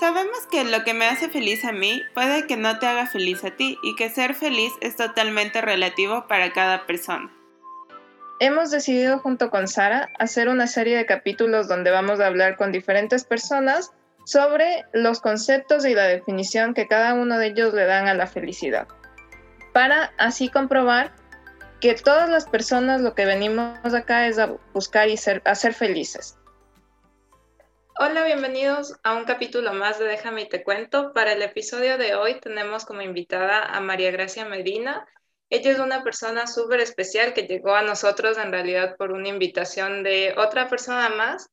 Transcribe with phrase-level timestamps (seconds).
[0.00, 3.44] Sabemos que lo que me hace feliz a mí puede que no te haga feliz
[3.44, 7.32] a ti y que ser feliz es totalmente relativo para cada persona.
[8.40, 12.72] Hemos decidido junto con Sara hacer una serie de capítulos donde vamos a hablar con
[12.72, 13.92] diferentes personas
[14.26, 18.26] sobre los conceptos y la definición que cada uno de ellos le dan a la
[18.26, 18.88] felicidad,
[19.72, 21.12] para así comprobar
[21.80, 25.74] que todas las personas lo que venimos acá es a buscar y ser, a ser
[25.74, 26.36] felices.
[27.96, 31.12] Hola, bienvenidos a un capítulo más de Déjame y te cuento.
[31.12, 35.06] Para el episodio de hoy tenemos como invitada a María Gracia Medina.
[35.48, 40.02] Ella es una persona súper especial que llegó a nosotros en realidad por una invitación
[40.02, 41.48] de otra persona más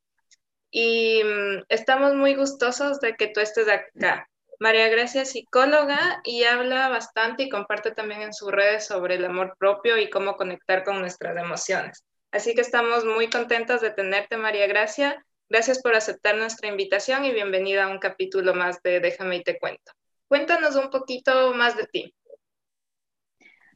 [0.71, 4.27] y mm, estamos muy gustosos de que tú estés acá.
[4.59, 9.25] María Gracia es psicóloga y habla bastante y comparte también en sus redes sobre el
[9.25, 12.03] amor propio y cómo conectar con nuestras emociones.
[12.31, 15.23] Así que estamos muy contentas de tenerte, María Gracia.
[15.51, 19.59] Gracias por aceptar nuestra invitación y bienvenida a un capítulo más de Déjame y te
[19.59, 19.91] cuento.
[20.29, 22.15] Cuéntanos un poquito más de ti.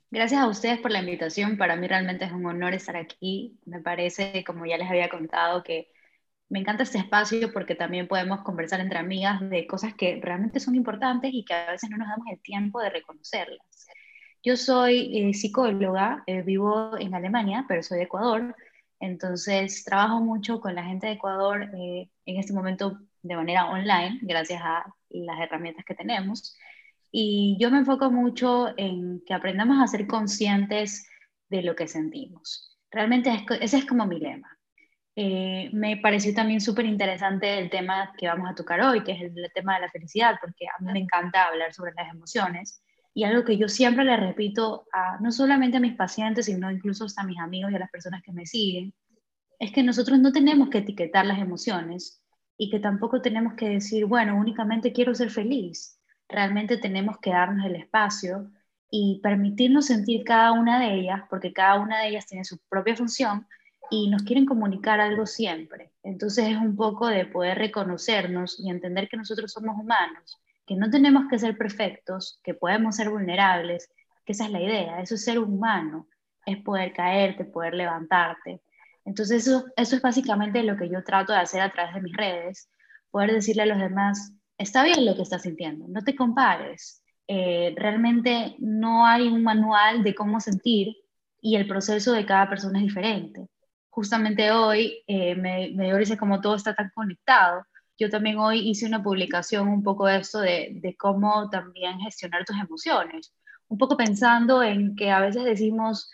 [0.09, 1.57] Gracias a ustedes por la invitación.
[1.57, 3.59] Para mí realmente es un honor estar aquí.
[3.65, 5.91] Me parece, como ya les había contado, que
[6.47, 10.75] me encanta este espacio porque también podemos conversar entre amigas de cosas que realmente son
[10.75, 13.87] importantes y que a veces no nos damos el tiempo de reconocerlas.
[14.41, 18.55] Yo soy eh, psicóloga, eh, vivo en Alemania, pero soy de Ecuador
[18.99, 24.19] entonces, trabajo mucho con la gente de Ecuador eh, en este momento de manera online,
[24.21, 26.55] gracias a las herramientas que tenemos.
[27.11, 31.09] Y yo me enfoco mucho en que aprendamos a ser conscientes
[31.49, 32.77] de lo que sentimos.
[32.91, 34.49] Realmente ese es como mi lema.
[35.15, 39.21] Eh, me pareció también súper interesante el tema que vamos a tocar hoy, que es
[39.21, 42.81] el, el, tema de la felicidad, porque a mí me encanta hablar sobre las emociones
[43.15, 47.07] y algo que yo siempre le repito a no solamente a mis pacientes, sino incluso
[47.15, 48.93] a mis amigos y a las personas que me siguen,
[49.57, 52.21] es que nosotros no tenemos que etiquetar las emociones
[52.57, 55.97] y que tampoco tenemos que decir, bueno, únicamente quiero ser feliz.
[56.27, 58.51] Realmente tenemos que darnos el espacio
[58.91, 62.97] y permitirnos sentir cada una de ellas, porque cada una de ellas tiene su propia
[62.97, 63.47] función
[63.91, 65.93] y nos quieren comunicar algo siempre.
[66.03, 70.89] Entonces es un poco de poder reconocernos y entender que nosotros somos humanos que no
[70.89, 73.89] tenemos que ser perfectos, que podemos ser vulnerables,
[74.25, 76.07] que esa es la idea, eso es ser humano,
[76.45, 78.61] es poder caerte, poder levantarte.
[79.05, 82.15] Entonces eso, eso es básicamente lo que yo trato de hacer a través de mis
[82.15, 82.69] redes,
[83.11, 87.73] poder decirle a los demás, está bien lo que estás sintiendo, no te compares, eh,
[87.75, 90.95] realmente no hay un manual de cómo sentir
[91.41, 93.47] y el proceso de cada persona es diferente.
[93.89, 97.63] Justamente hoy eh, me, me dio como todo está tan conectado,
[97.97, 102.45] yo también hoy hice una publicación un poco de esto de, de cómo también gestionar
[102.45, 103.33] tus emociones,
[103.67, 106.11] un poco pensando en que a veces decimos,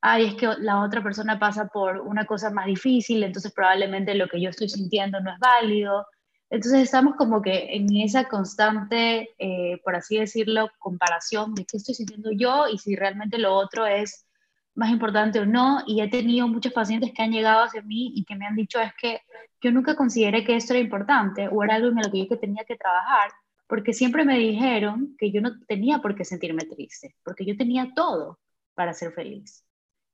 [0.00, 4.28] ay, es que la otra persona pasa por una cosa más difícil, entonces probablemente lo
[4.28, 6.06] que yo estoy sintiendo no es válido.
[6.50, 11.94] Entonces estamos como que en esa constante, eh, por así decirlo, comparación de qué estoy
[11.94, 14.26] sintiendo yo y si realmente lo otro es
[14.74, 18.24] más importante o no, y he tenido muchos pacientes que han llegado hacia mí y
[18.24, 19.20] que me han dicho es que
[19.60, 22.36] yo nunca consideré que esto era importante o era algo en lo que yo que
[22.36, 23.30] tenía que trabajar,
[23.66, 27.92] porque siempre me dijeron que yo no tenía por qué sentirme triste, porque yo tenía
[27.94, 28.38] todo
[28.74, 29.64] para ser feliz.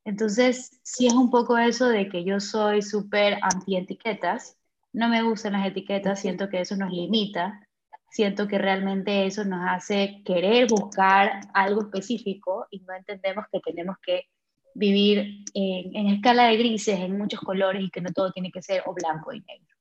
[0.05, 4.57] Entonces, sí es un poco eso de que yo soy súper anti-etiquetas,
[4.93, 7.67] no me gustan las etiquetas, siento que eso nos limita,
[8.11, 13.97] siento que realmente eso nos hace querer buscar algo específico y no entendemos que tenemos
[14.05, 14.29] que
[14.77, 18.83] vivir en, escala de grises, en muchos colores y que no todo tiene que ser
[18.87, 19.75] o blanco y negro.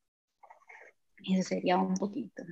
[1.27, 2.43] Eso sería un poquito.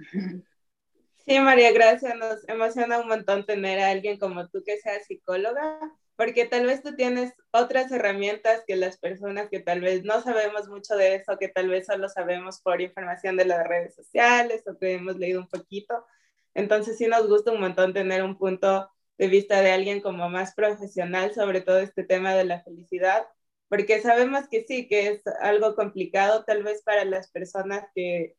[1.26, 2.18] Sí, María, gracias.
[2.18, 5.80] Nos emociona un montón tener a alguien como tú que sea psicóloga,
[6.16, 10.68] porque tal vez tú tienes otras herramientas que las personas que tal vez no sabemos
[10.68, 14.78] mucho de eso, que tal vez solo sabemos por información de las redes sociales o
[14.78, 16.06] que hemos leído un poquito.
[16.54, 20.54] Entonces sí nos gusta un montón tener un punto de vista de alguien como más
[20.56, 23.26] profesional sobre todo este tema de la felicidad,
[23.70, 28.36] porque sabemos que sí, que es algo complicado tal vez para las personas que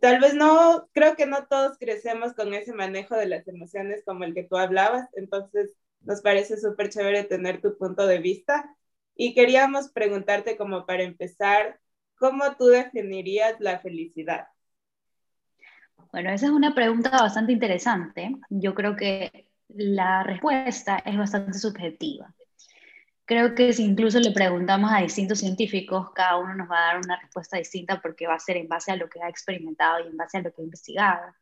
[0.00, 4.24] tal vez no, creo que no todos crecemos con ese manejo de las emociones como
[4.24, 8.74] el que tú hablabas, entonces nos parece súper chévere tener tu punto de vista
[9.14, 11.80] y queríamos preguntarte como para empezar,
[12.16, 14.48] ¿cómo tú definirías la felicidad?
[16.12, 18.30] Bueno, esa es una pregunta bastante interesante.
[18.48, 22.34] Yo creo que la respuesta es bastante subjetiva.
[23.24, 26.96] Creo que si incluso le preguntamos a distintos científicos, cada uno nos va a dar
[27.04, 30.08] una respuesta distinta porque va a ser en base a lo que ha experimentado y
[30.08, 31.34] en base a lo que ha investigado.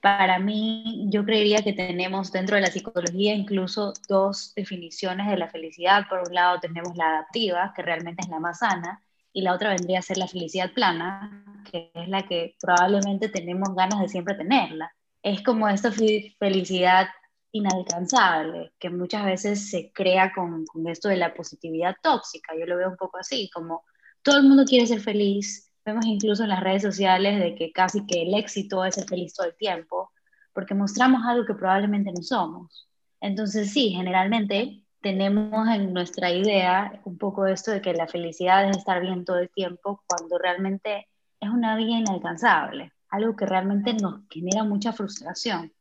[0.00, 5.48] Para mí, yo creería que tenemos dentro de la psicología incluso dos definiciones de la
[5.50, 6.08] felicidad.
[6.08, 9.70] Por un lado tenemos la adaptiva, que realmente es la más sana, y la otra
[9.70, 14.34] vendría a ser la felicidad plana, que es la que probablemente tenemos ganas de siempre
[14.34, 14.94] tenerla.
[15.22, 17.08] Es como esta felicidad
[17.52, 22.54] inalcanzable, que muchas veces se crea con, con, esto de la positividad tóxica.
[22.58, 23.84] Yo lo veo un poco así, como
[24.22, 25.70] todo el mundo quiere ser feliz.
[25.84, 29.34] Vemos incluso en las redes sociales de que casi que el éxito es ser feliz
[29.34, 30.10] todo el tiempo,
[30.52, 32.88] porque mostramos algo que probablemente no somos.
[33.20, 38.76] Entonces sí, generalmente tenemos en nuestra idea un poco esto de que la felicidad es
[38.76, 41.08] estar bien todo el tiempo, cuando realmente
[41.40, 45.72] es una vida inalcanzable, algo que realmente nos genera mucha frustración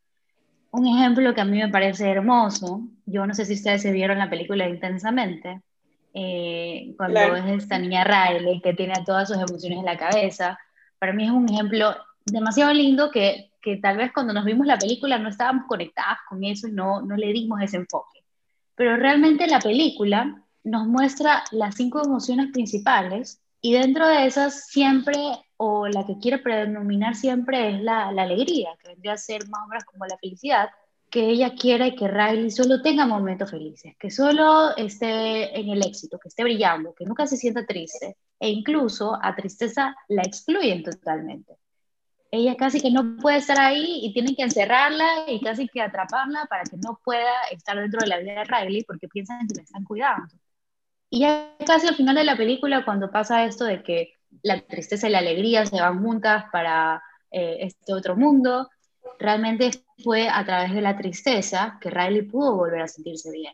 [0.71, 4.17] un ejemplo que a mí me parece hermoso, yo no sé si ustedes se vieron
[4.17, 5.61] la película Intensamente,
[6.13, 10.57] eh, cuando es esta niña Riley que tiene todas sus emociones en la cabeza,
[10.99, 14.77] para mí es un ejemplo demasiado lindo que, que tal vez cuando nos vimos la
[14.77, 18.23] película no estábamos conectadas con eso y no, no le dimos ese enfoque.
[18.75, 25.15] Pero realmente la película nos muestra las cinco emociones principales y dentro de esas siempre,
[25.57, 29.61] o la que quiere predominar siempre es la, la, alegría, que vendría a ser más
[29.65, 30.69] o menos como la felicidad,
[31.09, 36.19] que ella quiere que Riley solo tenga momentos felices, que solo esté en el éxito,
[36.19, 41.57] que esté brillando, que nunca se sienta triste, e incluso a tristeza la excluyen totalmente.
[42.29, 46.45] Ella casi que no puede estar ahí y tienen que encerrarla y casi que atraparla
[46.49, 49.63] para que no pueda estar dentro de la vida de Riley porque piensan que la
[49.63, 50.27] están cuidando.
[51.09, 54.13] Y ya casi al final de la película, cuando pasa esto de que
[54.43, 57.01] la tristeza y la alegría se van juntas para
[57.31, 58.69] eh, este otro mundo,
[59.19, 59.71] realmente
[60.03, 63.53] fue a través de la tristeza que Riley pudo volver a sentirse bien.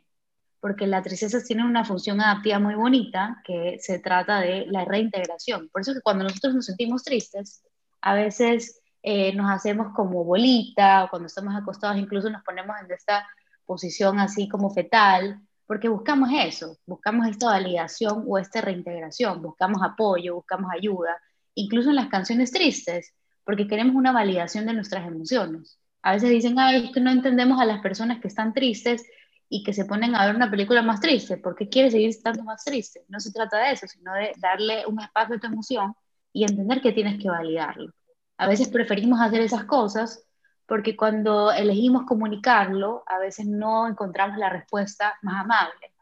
[0.59, 5.69] Porque la tristeza tiene una función adaptiva muy bonita que se trata de la reintegración.
[5.69, 7.63] Por eso que cuando nosotros nos sentimos tristes,
[8.01, 12.89] a veces eh, nos hacemos como bolita o cuando estamos acostados incluso nos ponemos en
[12.91, 13.27] esta
[13.65, 20.35] posición así como fetal porque buscamos eso, buscamos esta validación o esta reintegración, buscamos apoyo,
[20.35, 21.17] buscamos ayuda,
[21.55, 23.13] incluso en las canciones tristes,
[23.45, 25.79] porque queremos una validación de nuestras emociones.
[26.01, 29.03] A veces dicen, ay, es que no entendemos a las personas que están tristes
[29.49, 32.63] y que se ponen a ver una película más triste, porque quiere seguir estando más
[32.63, 33.05] triste.
[33.07, 35.93] No se trata de eso, sino de darle un espacio a tu emoción
[36.33, 37.93] y entender que tienes que validarlo.
[38.37, 40.25] A veces preferimos hacer esas cosas
[40.73, 45.93] porque cuando elegimos comunicarlo, a veces no encontramos la respuesta más amable,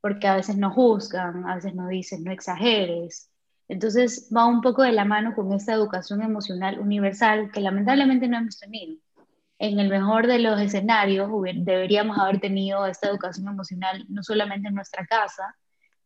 [0.00, 3.30] porque a veces nos juzgan, a veces nos dicen no exageres.
[3.68, 8.38] Entonces va un poco de la mano con esta educación emocional universal que lamentablemente no
[8.38, 8.96] hemos tenido.
[9.58, 14.74] En el mejor de los escenarios deberíamos haber tenido esta educación emocional no solamente en
[14.74, 15.54] nuestra casa,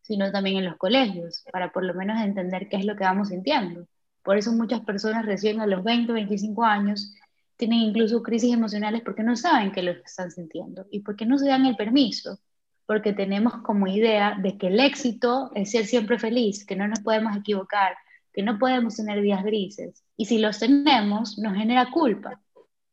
[0.03, 3.29] sino también en los colegios, para por lo menos entender qué es lo que vamos
[3.29, 3.87] sintiendo.
[4.25, 7.15] Por eso muchas personas recién a los 20, 25 años
[7.59, 11.49] tienen incluso crisis emocionales porque no saben qué lo están sintiendo y porque no se
[11.49, 12.39] dan el permiso,
[12.87, 17.01] porque tenemos como idea de que el éxito es ser siempre feliz, que no nos
[17.01, 17.97] podemos equivocar,
[18.33, 20.05] que no podemos tener días grises.
[20.17, 22.41] Y si los tenemos, nos genera culpa.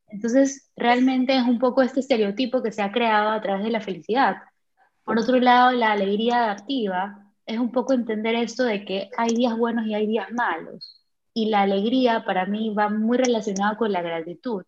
[0.07, 3.81] Entonces, realmente es un poco este estereotipo que se ha creado a través de la
[3.81, 4.37] felicidad.
[5.03, 9.55] Por otro lado, la alegría adaptiva es un poco entender esto de que hay días
[9.55, 11.04] buenos y hay días malos
[11.35, 14.63] y la alegría para mí va muy relacionada con la gratitud.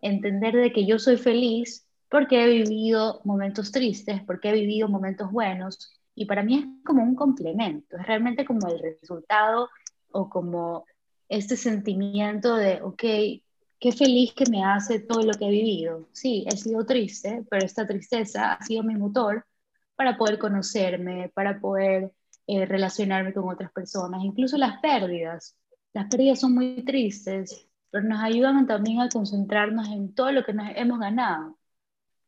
[0.00, 5.30] Entender de que yo soy feliz porque he vivido momentos tristes, porque he vivido momentos
[5.30, 9.68] buenos y para mí es como un complemento, es realmente como el resultado
[10.10, 10.86] o como
[11.28, 13.02] este sentimiento de, ok,
[13.78, 16.08] qué feliz que me hace todo lo que he vivido.
[16.12, 19.44] Sí, he sido triste, pero esta tristeza ha sido mi motor
[19.96, 22.10] para poder conocerme, para poder
[22.46, 25.54] eh, relacionarme con otras personas, incluso las pérdidas.
[25.96, 30.52] Las pérdidas son muy tristes, pero nos ayudan también a concentrarnos en todo lo que
[30.52, 31.56] nos hemos ganado.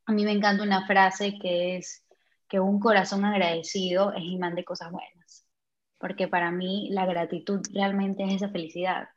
[0.06, 2.02] A mí me encanta una frase que es
[2.48, 5.44] que un corazón agradecido es imán de cosas buenas,
[5.98, 9.10] porque para mí la gratitud realmente es esa felicidad.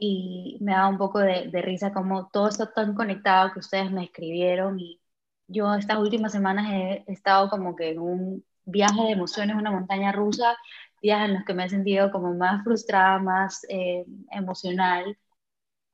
[0.00, 3.92] Y me da un poco de, de risa como todo está tan conectado que ustedes
[3.92, 5.00] me escribieron y
[5.46, 10.10] yo estas últimas semanas he estado como que en un viaje de emociones, una montaña
[10.10, 10.56] rusa,
[11.00, 15.16] días en los que me he sentido como más frustrada, más eh, emocional,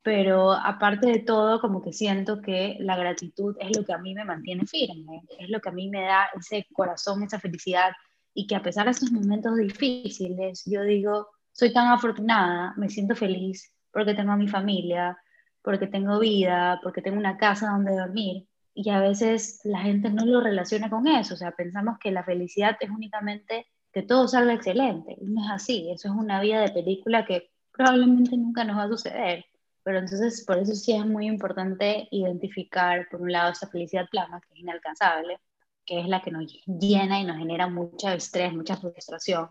[0.03, 4.15] pero aparte de todo, como que siento que la gratitud es lo que a mí
[4.15, 7.93] me mantiene firme, es lo que a mí me da ese corazón, esa felicidad,
[8.35, 13.15] y que a pesar de estos momentos difíciles, yo digo, soy tan afortunada, me siento
[13.15, 15.17] feliz porque tengo a mi familia,
[15.63, 18.49] porque tengo vida, porque tengo una casa donde dormir.
[18.75, 22.25] Y a veces la gente no lo relaciona con eso, o sea, pensamos que la
[22.25, 25.17] felicidad es únicamente que todo salga excelente.
[25.21, 28.85] Y no es así, eso es una vida de película que probablemente nunca nos va
[28.85, 29.45] a suceder.
[29.85, 34.41] Pero entonces, por eso sí es muy importante identificar, por un lado, esa felicidad plana,
[34.41, 35.41] que es inalcanzable,
[35.85, 39.49] que es la que nos llena y nos genera mucho estrés, mucha frustración.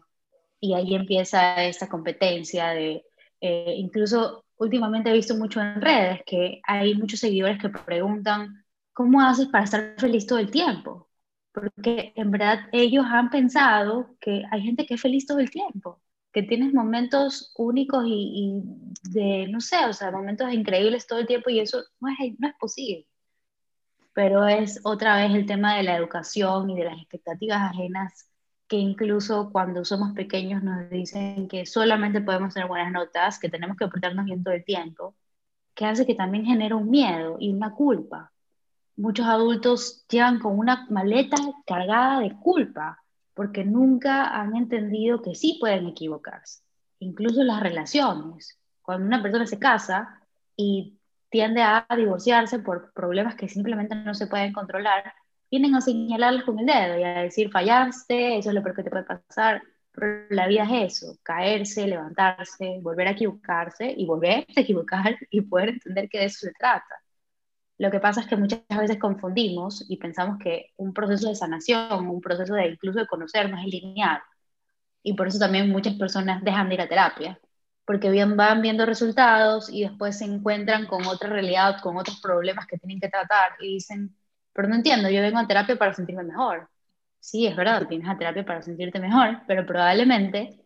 [0.63, 3.03] y ahí empieza esta competencia de,
[3.41, 9.21] eh, incluso últimamente he visto mucho en redes que hay muchos seguidores que preguntan, ¿cómo
[9.21, 11.09] haces para estar feliz todo el tiempo?
[11.51, 16.01] Porque en verdad ellos han pensado que hay gente que es feliz todo el tiempo,
[16.31, 18.61] que tienes momentos únicos y,
[19.09, 23.07] de, no sé, o sea, momentos increíbles todo el tiempo y eso no es, posible.
[24.13, 28.27] Pero es otra vez el tema de la educación y de las expectativas ajenas
[28.67, 33.75] que incluso cuando somos pequeños nos dicen que solamente podemos tener buenas notas, que tenemos
[33.75, 35.15] que portarnos bien todo el tiempo,
[35.75, 38.31] que hace que también genere un miedo y una culpa.
[38.95, 43.01] Muchos adultos llegan con una maleta cargada de culpa
[43.33, 46.63] porque nunca han entendido que sí pueden equivocarse.
[46.99, 48.59] Incluso las relaciones.
[48.81, 50.21] Cuando una persona se casa
[50.55, 55.13] y tiende a divorciarse por problemas que simplemente no se pueden controlar,
[55.49, 58.83] vienen a señalarles con el dedo y a decir, fallaste, eso es lo peor que
[58.83, 59.61] te puede pasar.
[59.93, 65.41] Pero la vida es eso, caerse, levantarse, volver a equivocarse y volver a equivocar y
[65.41, 67.00] poder entender que de eso se trata.
[67.81, 72.07] Lo que pasa es que muchas veces confundimos y pensamos que un proceso de sanación,
[72.09, 74.21] un proceso de incluso de conocernos es lineal.
[75.03, 77.39] Y por eso también muchas personas dejan de ir a terapia,
[77.85, 82.67] porque bien van viendo resultados y después se encuentran con otra realidad, con otros problemas
[82.67, 84.15] que tienen que tratar y dicen,
[84.53, 86.69] pero no entiendo, yo vengo a terapia para sentirme mejor.
[87.19, 90.59] Sí, es verdad, vienes a terapia para sentirte mejor, pero probablemente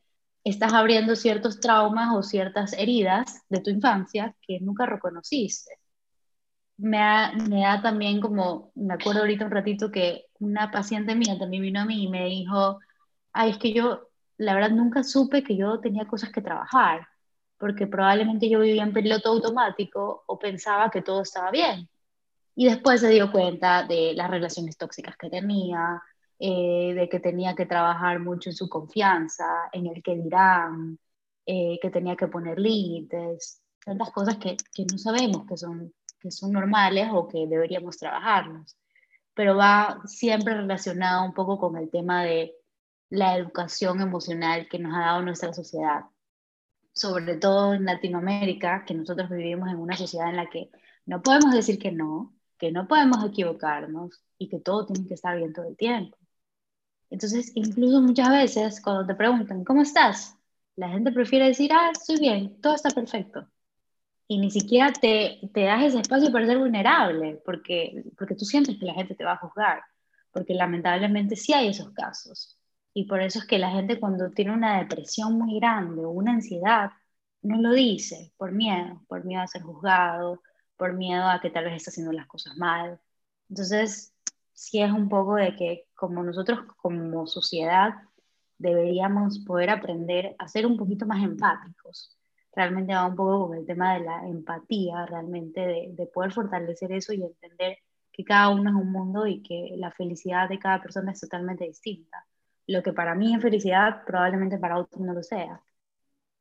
[0.43, 5.71] estás abriendo ciertos traumas o ciertas heridas de tu infancia que nunca reconociste.
[6.77, 11.37] Me da, me da también como, me acuerdo ahorita un ratito que una paciente mía
[11.39, 12.79] también vino a mí y me dijo,
[13.33, 17.07] ay, es que yo, la verdad, nunca supe que yo tenía cosas que trabajar,
[17.57, 21.89] porque probablemente yo vivía en piloto automático o pensaba que todo estaba bien
[22.55, 26.01] y después se dio cuenta de las relaciones tóxicas que tenía,
[26.39, 30.97] eh, de que tenía que trabajar mucho en su confianza, en el que dirán,
[31.45, 35.93] eh, que tenía que poner límites, tantas cosas que, que, no sabemos que son,
[36.25, 38.75] que son normales o que deberíamos trabajarnos.
[39.35, 42.55] Pero va siempre relacionado un poco con el tema de
[43.09, 46.05] la educación emocional que nos ha dado nuestra sociedad.
[46.93, 50.71] Sobre todo en Latinoamérica, que nosotros vivimos en una sociedad en la que
[51.05, 55.37] no podemos decir que no, que no podemos equivocarnos y que todo tiene que estar
[55.37, 56.17] bien todo el tiempo.
[57.11, 60.35] Entonces, incluso muchas veces cuando te preguntan, ¿cómo estás?
[60.75, 63.47] La gente prefiere decir, ah, estoy bien, todo está perfecto.
[64.27, 68.77] Y ni siquiera te, te das ese espacio para ser vulnerable, porque, porque tú sientes
[68.79, 69.83] que la gente te va a juzgar,
[70.31, 72.57] porque lamentablemente sí hay esos casos.
[72.93, 76.33] Y por eso es que la gente cuando tiene una depresión muy grande o una
[76.33, 76.91] ansiedad,
[77.41, 80.41] no lo dice por miedo, por miedo a ser juzgado,
[80.77, 82.99] por miedo a que tal vez está haciendo las cosas mal.
[83.49, 84.13] Entonces,
[84.53, 87.93] sí es un poco de que como nosotros como sociedad
[88.57, 92.14] deberíamos poder aprender a ser un poquito más empáticos.
[92.55, 96.91] Realmente va un poco con el tema de la empatía, realmente de, de poder fortalecer
[96.91, 97.77] eso y entender
[98.11, 101.65] que cada uno es un mundo y que la felicidad de cada persona es totalmente
[101.65, 102.25] distinta.
[102.67, 105.61] Lo que para mí es felicidad probablemente para otros no lo sea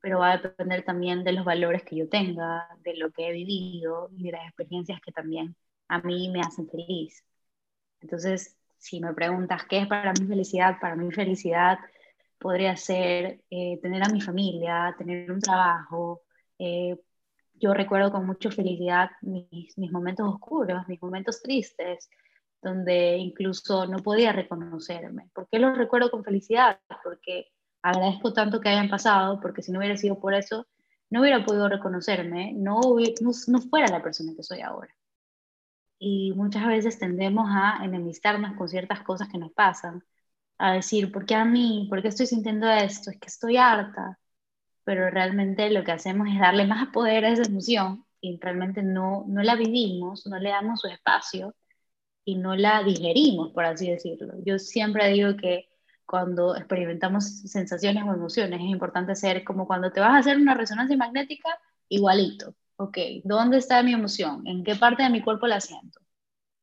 [0.04, 3.32] pero va a depender también de los valores que yo tenga, de lo que he
[3.32, 5.56] vivido y de las experiencias que también
[5.88, 7.24] a mí me hacen feliz.
[8.02, 11.78] Entonces, si me preguntas qué es para mí felicidad, para mí felicidad
[12.44, 16.24] podría ser eh, tener a mi familia, tener un trabajo.
[16.58, 16.94] Eh,
[17.54, 22.10] yo recuerdo con mucha felicidad mis, mis momentos oscuros, mis momentos tristes,
[22.60, 25.30] donde incluso no podía reconocerme.
[25.32, 26.80] ¿Por qué los recuerdo con felicidad?
[27.02, 27.46] Porque
[27.80, 30.66] agradezco tanto que hayan pasado, porque si no hubiera sido por eso,
[31.08, 32.78] no hubiera podido reconocerme, no,
[33.22, 34.94] no, fuera la persona que soy ahora.
[35.98, 40.04] Y muchas veces tendemos a enemistarnos con ciertas cosas que nos pasan,
[40.68, 41.86] a decir, ¿por qué a mí?
[41.90, 43.10] ¿Por qué estoy sintiendo esto?
[43.10, 44.18] Es que estoy harta.
[44.84, 49.24] Pero realmente lo que hacemos es darle más poder a esa emoción y realmente no,
[49.28, 51.54] no la vivimos, no le damos su espacio
[52.24, 54.34] y no la digerimos, por así decirlo.
[54.44, 55.68] Yo siempre digo que
[56.06, 58.60] cuando experimentamos sensaciones o emociones.
[58.60, 61.48] Es importante ser como cuando te vas a hacer una resonancia magnética,
[61.88, 62.54] igualito.
[62.76, 64.46] Ok, ¿dónde está mi emoción?
[64.46, 66.00] ¿En qué parte de mi cuerpo la siento?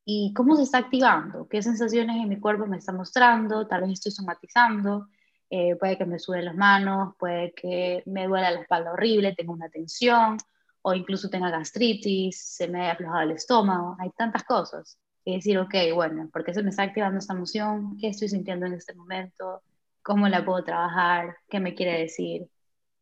[0.06, 1.48] ¿Y cómo se está activando?
[1.48, 3.68] ¿Qué sensaciones en mi cuerpo me está mostrando?
[3.68, 5.08] Tal vez estoy somatizando.
[5.50, 9.54] Eh, puede que me suben las manos, puede que me duela la espalda horrible, tengo
[9.54, 10.38] una tensión,
[10.82, 13.96] o incluso tenga gastritis, se me haya aflojado el estómago.
[14.00, 17.98] Hay tantas cosas y decir, ok, bueno, ¿por qué se me está activando esta emoción?
[18.00, 19.62] ¿Qué estoy sintiendo en este momento?
[20.02, 21.38] ¿Cómo la puedo trabajar?
[21.50, 22.48] ¿Qué me quiere decir?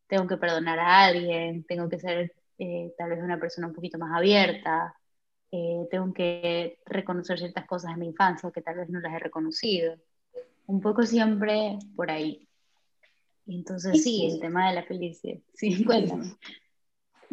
[0.08, 1.63] ¿Tengo que perdonar a alguien?
[1.65, 4.99] ¿Tengo que ser eh, tal vez una persona un poquito más abierta?
[5.51, 9.20] Eh, ¿Tengo que reconocer ciertas cosas de mi infancia que tal vez no las he
[9.20, 9.96] reconocido?
[10.68, 12.48] Un poco siempre por ahí.
[13.48, 15.39] Entonces sí, el tema de la felicidad.
[15.53, 16.36] Sí, cuéntame.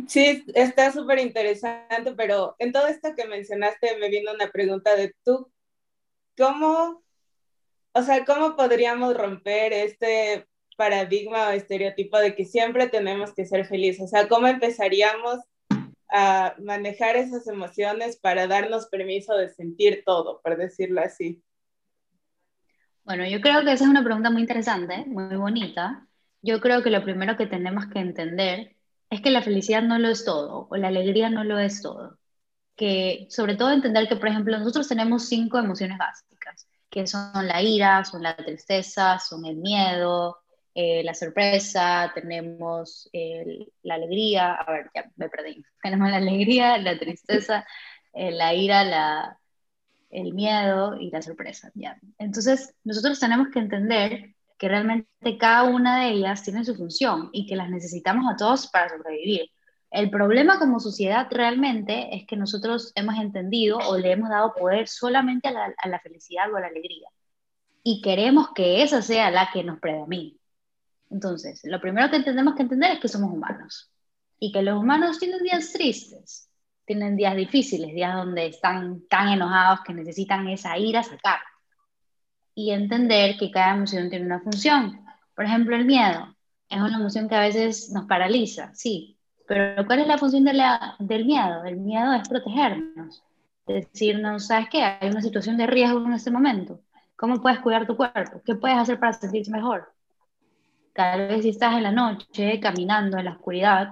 [0.09, 5.15] Sí, está súper interesante, pero en todo esto que mencionaste me vino una pregunta de
[5.25, 5.51] tú,
[6.37, 7.03] ¿cómo,
[7.93, 10.47] o sea, cómo podríamos romper este
[10.77, 14.05] paradigma o estereotipo de que siempre tenemos que ser felices?
[14.05, 15.41] O sea, ¿cómo empezaríamos
[16.11, 21.43] a manejar esas emociones para darnos permiso de sentir todo, por decirlo así?
[23.05, 26.07] Bueno, yo creo que esa es una pregunta muy interesante, muy bonita.
[26.43, 28.77] Yo creo que lo primero que tenemos que entender
[29.11, 32.19] es que la felicidad no lo es todo, o la alegría no lo es todo.
[32.75, 37.63] Que sobre todo entender que, por ejemplo, nosotros tenemos cinco emociones básicas, que son la
[37.63, 40.39] ira, son la tristeza, son el miedo,
[40.79, 43.09] eh, la sorpresa, tenemos
[43.83, 47.67] la alegría, a ver, ya me perdí, tenemos la alegría, la tristeza,
[48.13, 49.39] eh, la ira, la,
[50.11, 51.71] el miedo y la sorpresa.
[51.75, 51.99] ¿ya?
[52.19, 57.47] Entonces, nosotros tenemos que entender que realmente cada una de ellas tiene su función y
[57.47, 59.51] que las necesitamos a todos para sobrevivir.
[59.91, 64.89] El problema como sociedad realmente es que nosotros hemos entendido o le hemos dado poder
[64.89, 67.09] solamente a la, a la felicidad o a la alegría
[67.83, 70.37] y queremos que esa sea la que nos predomine.
[71.11, 73.91] Entonces, lo primero que tenemos que entender es que somos humanos
[74.39, 76.51] y que los humanos tienen días tristes,
[76.85, 81.41] tienen días difíciles, días donde están tan enojados que necesitan esa ira sacar.
[82.55, 85.05] Y entender que cada emoción tiene una función.
[85.35, 86.35] Por ejemplo, el miedo
[86.69, 90.55] es una emoción que a veces nos paraliza, sí, pero ¿cuál es la función de
[90.55, 91.65] la, del miedo?
[91.65, 93.23] El miedo es protegernos,
[93.67, 94.83] decirnos, ¿sabes qué?
[94.83, 96.81] Hay una situación de riesgo en este momento.
[97.15, 98.43] ¿Cómo puedes cuidar tu cuerpo?
[98.45, 99.93] ¿Qué puedes hacer para sentirte mejor?
[100.97, 103.91] Tal vez si estás en la noche caminando en la oscuridad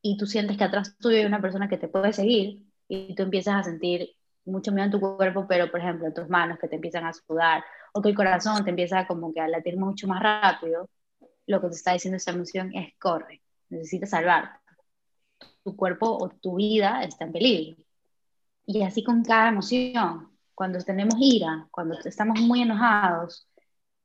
[0.00, 3.24] y tú sientes que atrás tuyo hay una persona que te puede seguir y tú
[3.24, 4.10] empiezas a sentir
[4.44, 7.64] mucho miedo en tu cuerpo, pero por ejemplo tus manos que te empiezan a sudar
[7.92, 10.88] o que el corazón te empieza como que a latir mucho más rápido,
[11.46, 14.60] lo que te está diciendo esta emoción es corre, necesitas salvarte.
[15.64, 17.82] Tu cuerpo o tu vida está en peligro.
[18.66, 20.30] Y así con cada emoción.
[20.54, 23.48] Cuando tenemos ira, cuando estamos muy enojados,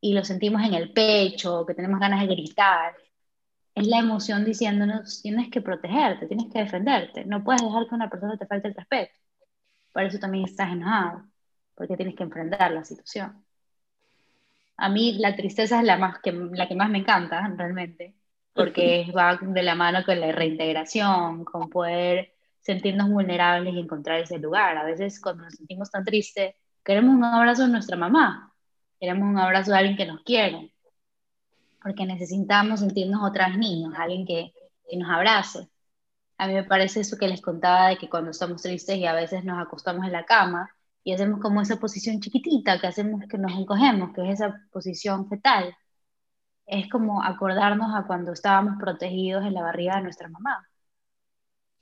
[0.02, 2.96] y lo sentimos en el pecho, que tenemos ganas de gritar,
[3.76, 8.10] es la emoción diciéndonos, tienes que protegerte, tienes que defenderte, no puedes dejar que una
[8.10, 9.14] persona te falte el respeto.
[9.94, 11.26] Por eso también estás enojado,
[11.76, 13.46] porque tienes que enfrentar la situación.
[14.78, 18.16] A mí la tristeza es la, más que, la que más me encanta, realmente,
[18.54, 24.40] porque va de la mano con la reintegración, con poder sentirnos vulnerables y encontrar ese
[24.40, 24.78] lugar.
[24.78, 28.51] A veces cuando nos sentimos tan tristes, queremos un abrazo de nuestra mamá,
[29.02, 30.74] Queremos un abrazo de alguien que nos quiere,
[31.84, 34.54] porque necesitamos sentirnos otras niños, alguien que,
[34.90, 35.70] que nos abrace.
[36.38, 39.14] A mí me parece eso que les contaba de que cuando estamos tristes y a
[39.14, 40.70] veces nos acostamos en la cama
[41.04, 45.28] y hacemos como esa posición chiquitita que hacemos que nos encogemos, que es esa posición
[45.30, 45.76] fetal.
[46.66, 50.68] Es como acordarnos a cuando estábamos protegidos en la barriga de nuestra mamá.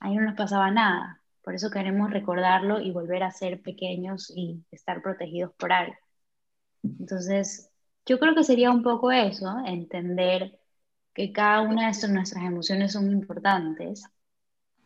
[0.00, 1.22] Ahí no nos pasaba nada.
[1.42, 5.94] Por eso queremos recordarlo y volver a ser pequeños y estar protegidos por algo.
[6.82, 7.70] Entonces,
[8.06, 10.58] yo creo que sería un poco eso, entender
[11.14, 14.04] que cada una de nuestras emociones son importantes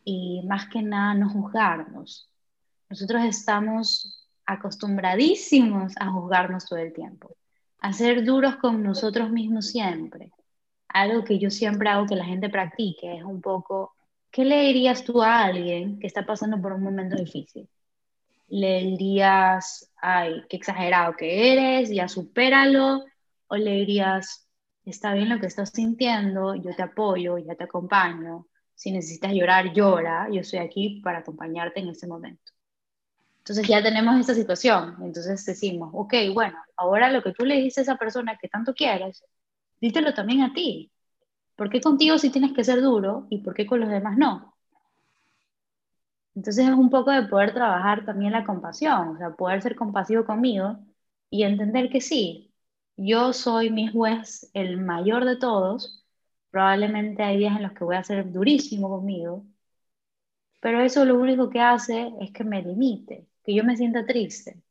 [0.03, 2.29] y más que nada no juzgarnos.
[2.89, 7.35] Nosotros estamos acostumbradísimos a juzgarnos todo el tiempo,
[7.79, 10.31] a ser duros con nosotros mismos siempre.
[10.89, 13.95] Algo que yo siempre hago que la gente practique es un poco,
[14.31, 17.67] ¿qué le dirías tú a alguien que está pasando por un momento difícil?
[18.47, 23.03] Le dirías, ay, qué exagerado que eres, ya supéralo,
[23.47, 24.47] o le dirías,
[24.85, 29.73] está bien lo que estás sintiendo, yo te apoyo, ya te acompaño, si necesitas llorar,
[29.73, 32.51] llora, yo estoy aquí para acompañarte en ese momento.
[33.39, 37.77] Entonces ya tenemos esta situación, entonces decimos, ok, bueno, ahora lo que tú le dices
[37.79, 39.23] a esa persona que tanto quieres,
[39.79, 40.91] dítelo también a ti.
[41.55, 44.54] ¿Por qué contigo sí tienes que ser duro y por qué con los demás no?
[46.35, 50.25] Entonces es un poco de poder trabajar también la compasión, o sea, poder ser compasivo
[50.25, 50.77] conmigo
[51.29, 52.53] y entender que sí,
[52.97, 56.05] yo soy mi juez, el mayor de todos,
[56.51, 59.45] probablemente hay días en los que voy a ser durísimo conmigo,
[60.59, 64.61] pero eso lo único que hace es que me limite, que yo me sienta triste.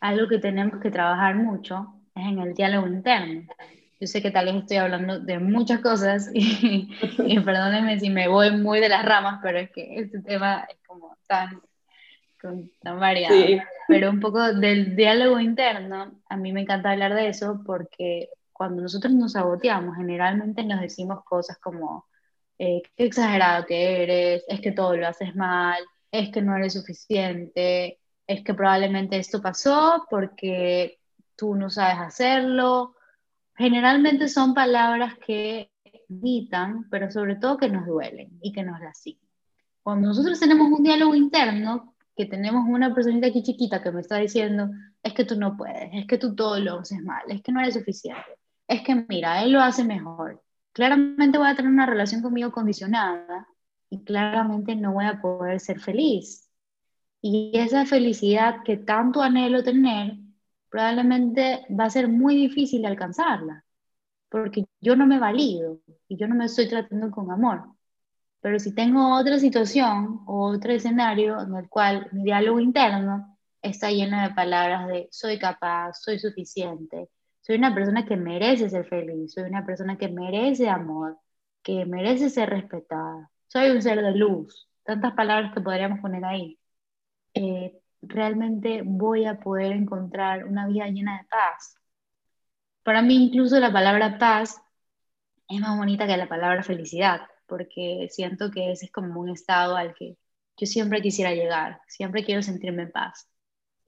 [0.00, 3.48] Algo que tenemos que trabajar mucho es en el diálogo interno.
[4.00, 6.88] Yo sé que tal vez estoy hablando de muchas cosas y,
[7.40, 11.16] perdónenme si me voy muy de las ramas, pero es que este tema es como
[11.26, 11.60] tan,
[12.80, 13.34] tan variado.
[13.88, 18.82] Pero un poco del diálogo interno, a mí me encanta hablar de eso porque cuando
[18.82, 22.06] nosotros nos saboteamos, generalmente nos decimos cosas como,
[22.58, 26.74] eh, qué exagerado que eres, es que todo lo haces mal, es que no eres
[26.74, 30.98] suficiente, es que probablemente esto pasó porque
[31.36, 32.94] tú no sabes hacerlo,
[33.58, 35.70] generalmente son palabras que
[36.08, 39.28] evitan, pero sobre todo que nos duelen y que nos lastiman.
[39.82, 44.16] Cuando nosotros tenemos un diálogo interno, que tenemos una personita aquí chiquita que me está
[44.16, 44.70] diciendo,
[45.02, 47.60] es que tú no puedes, es que tú todo lo haces mal, es que no
[47.60, 50.42] eres suficiente, es que mira, él lo hace mejor.
[50.72, 53.46] Claramente voy a tener una relación conmigo condicionada
[53.90, 56.48] y claramente no voy a poder ser feliz.
[57.20, 60.18] Y esa felicidad que tanto anhelo tener,
[60.70, 63.64] probablemente va a ser muy difícil alcanzarla,
[64.28, 67.64] porque yo no me valido y yo no me estoy tratando con amor.
[68.40, 73.90] Pero si tengo otra situación o otro escenario en el cual mi diálogo interno está
[73.90, 77.08] lleno de palabras de soy capaz, soy suficiente,
[77.40, 81.18] soy una persona que merece ser feliz, soy una persona que merece amor,
[81.62, 86.58] que merece ser respetada, soy un ser de luz, tantas palabras que podríamos poner ahí.
[87.34, 91.76] Eh, realmente voy a poder encontrar una vida llena de paz.
[92.82, 94.60] Para mí incluso la palabra paz
[95.48, 99.76] es más bonita que la palabra felicidad, porque siento que ese es como un estado
[99.76, 100.16] al que
[100.56, 103.28] yo siempre quisiera llegar, siempre quiero sentirme en paz.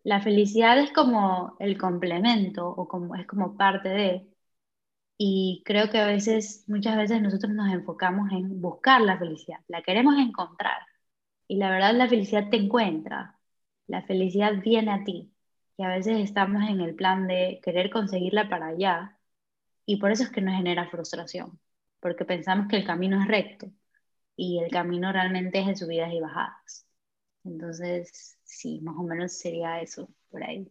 [0.05, 4.31] La felicidad es como el complemento o como, es como parte de,
[5.19, 9.83] y creo que a veces, muchas veces nosotros nos enfocamos en buscar la felicidad, la
[9.83, 10.81] queremos encontrar.
[11.49, 13.39] Y la verdad la felicidad te encuentra,
[13.91, 15.33] la felicidad viene a ti.
[15.77, 19.19] Y a veces estamos en el plan de querer conseguirla para allá.
[19.87, 21.59] Y por eso es que nos genera frustración,
[22.01, 23.71] porque pensamos que el camino es recto
[24.37, 26.87] y el camino realmente es de subidas y bajadas.
[27.45, 30.71] Entonces, sí, más o menos sería eso por ahí.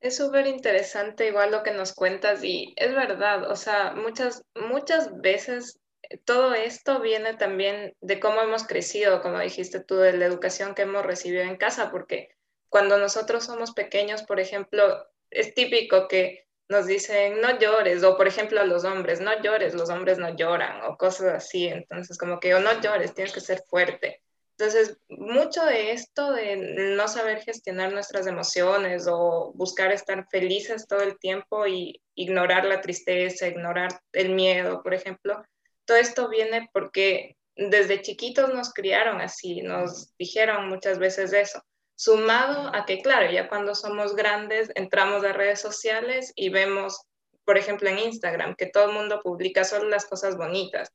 [0.00, 5.20] Es súper interesante igual lo que nos cuentas y es verdad, o sea, muchas, muchas
[5.20, 5.78] veces
[6.24, 10.82] todo esto viene también de cómo hemos crecido, como dijiste tú, de la educación que
[10.82, 12.30] hemos recibido en casa, porque
[12.68, 18.28] cuando nosotros somos pequeños, por ejemplo, es típico que nos dicen no llores, o por
[18.28, 22.40] ejemplo a los hombres, no llores, los hombres no lloran, o cosas así, entonces como
[22.40, 24.22] que no llores, tienes que ser fuerte.
[24.58, 26.56] Entonces, mucho de esto de
[26.96, 32.80] no saber gestionar nuestras emociones o buscar estar felices todo el tiempo y ignorar la
[32.80, 35.44] tristeza, ignorar el miedo, por ejemplo,
[35.88, 41.62] todo esto viene porque desde chiquitos nos criaron así, nos dijeron muchas veces eso,
[41.96, 47.00] sumado a que, claro, ya cuando somos grandes entramos a redes sociales y vemos,
[47.46, 50.90] por ejemplo, en Instagram, que todo el mundo publica solo las cosas bonitas.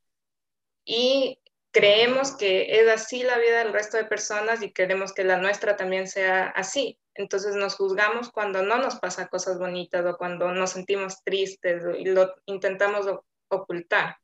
[0.85, 1.39] Y
[1.71, 5.75] creemos que es así la vida del resto de personas y queremos que la nuestra
[5.75, 6.99] también sea así.
[7.15, 12.05] Entonces nos juzgamos cuando no nos pasa cosas bonitas o cuando nos sentimos tristes y
[12.05, 13.07] lo intentamos
[13.49, 14.17] ocultar.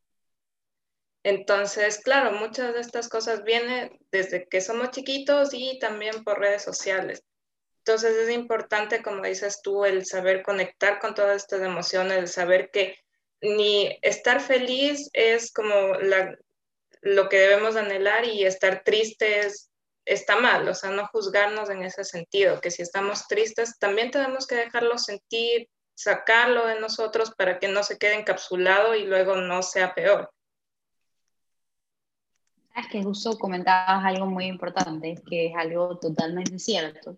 [1.24, 6.64] Entonces, claro, muchas de estas cosas vienen desde que somos chiquitos y también por redes
[6.64, 7.24] sociales.
[7.80, 12.70] Entonces es importante, como dices tú, el saber conectar con todas estas emociones, el saber
[12.72, 12.98] que
[13.42, 16.36] ni estar feliz es como la,
[17.02, 19.70] lo que debemos anhelar y estar tristes
[20.06, 24.48] está mal, o sea, no juzgarnos en ese sentido, que si estamos tristes también tenemos
[24.48, 29.62] que dejarlo sentir, sacarlo de nosotros para que no se quede encapsulado y luego no
[29.62, 30.32] sea peor.
[32.88, 37.18] Que justo comentabas algo muy importante, que es algo totalmente cierto.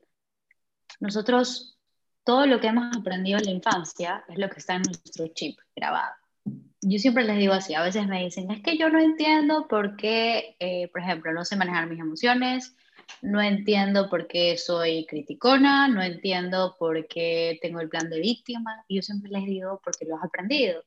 [1.00, 1.78] Nosotros,
[2.24, 5.60] todo lo que hemos aprendido en la infancia es lo que está en nuestro chip
[5.76, 6.21] grabado
[6.82, 9.95] yo siempre les digo así, a veces me dicen, es que yo no entiendo por
[9.95, 12.76] qué, eh, por ejemplo, no sé manejar mis emociones,
[13.21, 18.84] no entiendo por qué soy criticona, no entiendo por qué tengo el plan de víctima,
[18.88, 20.84] y yo siempre les digo, porque lo has aprendido.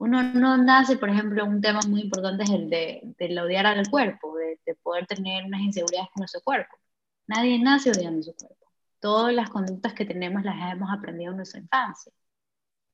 [0.00, 3.86] Uno no nace, por ejemplo, un tema muy importante es el de, de odiar al
[3.90, 6.78] cuerpo, de, de poder tener unas inseguridades con nuestro cuerpo.
[7.26, 8.66] Nadie nace odiando su cuerpo.
[8.98, 12.12] Todas las conductas que tenemos las hemos aprendido en nuestra infancia.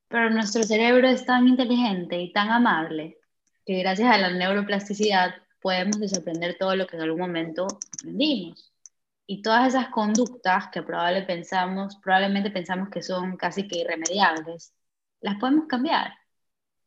[0.09, 3.19] Pero nuestro cerebro es tan inteligente y tan amable
[3.65, 7.69] que gracias a la neuroplasticidad podemos desaprender todo lo que en algún momento
[8.01, 8.73] aprendimos.
[9.29, 14.75] Y todas esas conductas que probablemente pensamos que son casi que irremediables,
[15.21, 16.13] las podemos cambiar.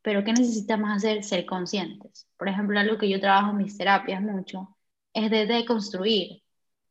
[0.01, 1.23] Pero ¿qué necesitamos hacer?
[1.23, 2.27] Ser conscientes.
[2.37, 4.77] Por ejemplo, algo que yo trabajo en mis terapias mucho
[5.13, 6.43] es de deconstruir,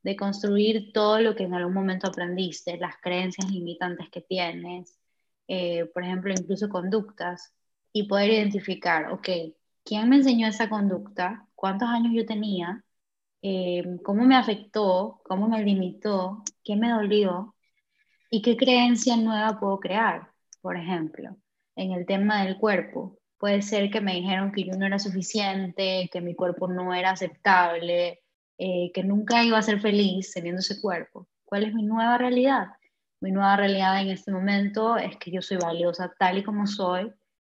[0.03, 4.99] de construir todo lo que en algún momento aprendiste, las creencias limitantes que tienes,
[5.49, 7.55] eh, por ejemplo, incluso conductas,
[7.93, 9.29] y poder identificar, ok,
[9.85, 11.47] ¿quién me enseñó esa conducta?
[11.55, 12.85] ¿Cuántos años yo tenía?
[13.43, 15.21] Eh, ¿Cómo me afectó?
[15.25, 16.43] ¿Cómo me limitó?
[16.65, 17.55] ¿Qué me dolió?
[18.31, 20.33] ¿Y qué creencia nueva puedo crear?
[20.61, 21.37] Por ejemplo,
[21.79, 23.19] en el tema del cuerpo.
[23.39, 27.11] Puede ser que me dijeron que yo no era suficiente, que mi cuerpo no era
[27.13, 28.21] aceptable,
[28.59, 31.29] eh, que nunca iba a ser feliz teniendo ese cuerpo.
[31.45, 32.67] ¿Cuál es mi nueva realidad?
[33.21, 37.13] Mi nueva realidad en este momento es que yo soy valiosa tal y como soy,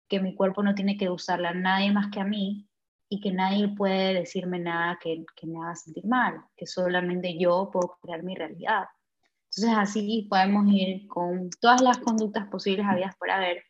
[0.09, 2.67] que mi cuerpo no tiene que usarla nadie más que a mí
[3.09, 7.69] y que nadie puede decirme nada que, que me haga sentir mal, que solamente yo
[7.71, 8.85] puedo crear mi realidad.
[9.51, 13.63] Entonces así podemos ir con todas las conductas posibles habidas por haber,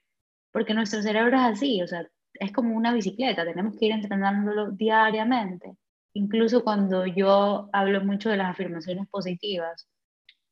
[0.56, 4.72] porque nuestro cerebro es así, o sea, es como una bicicleta, tenemos que ir entrenándolo
[4.72, 5.76] diariamente.
[6.14, 9.90] Incluso cuando yo hablo mucho de las afirmaciones positivas,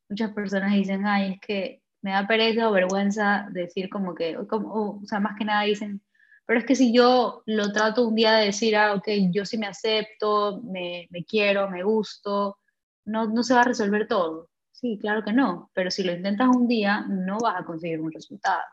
[0.10, 5.00] muchas personas dicen, ay, es que me da pereza o vergüenza decir como que, como,
[5.02, 6.02] o sea, más que nada dicen,
[6.46, 9.58] pero es que si yo lo trato un día de decir, ah, ok, yo sí
[9.58, 12.58] me acepto, me, me quiero, me gusto,
[13.06, 14.50] no, no se va a resolver todo.
[14.74, 18.12] Sí, claro que no, pero si lo intentas un día, no vas a conseguir un
[18.12, 18.64] resultado.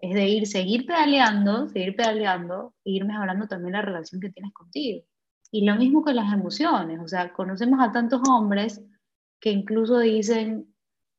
[0.00, 4.52] Es de ir, seguir pedaleando, seguir pedaleando e ir mejorando también la relación que tienes
[4.52, 5.04] contigo.
[5.52, 8.82] Y lo mismo con las emociones, o sea, conocemos a tantos hombres
[9.40, 10.72] que incluso dicen,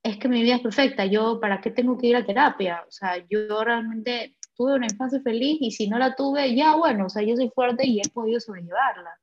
[0.03, 2.91] es que mi vida es perfecta, yo para qué tengo que ir a terapia, o
[2.91, 7.09] sea, yo realmente tuve una infancia feliz y si no la tuve, ya bueno, o
[7.09, 9.19] sea, yo soy fuerte y he podido sobrellevarla.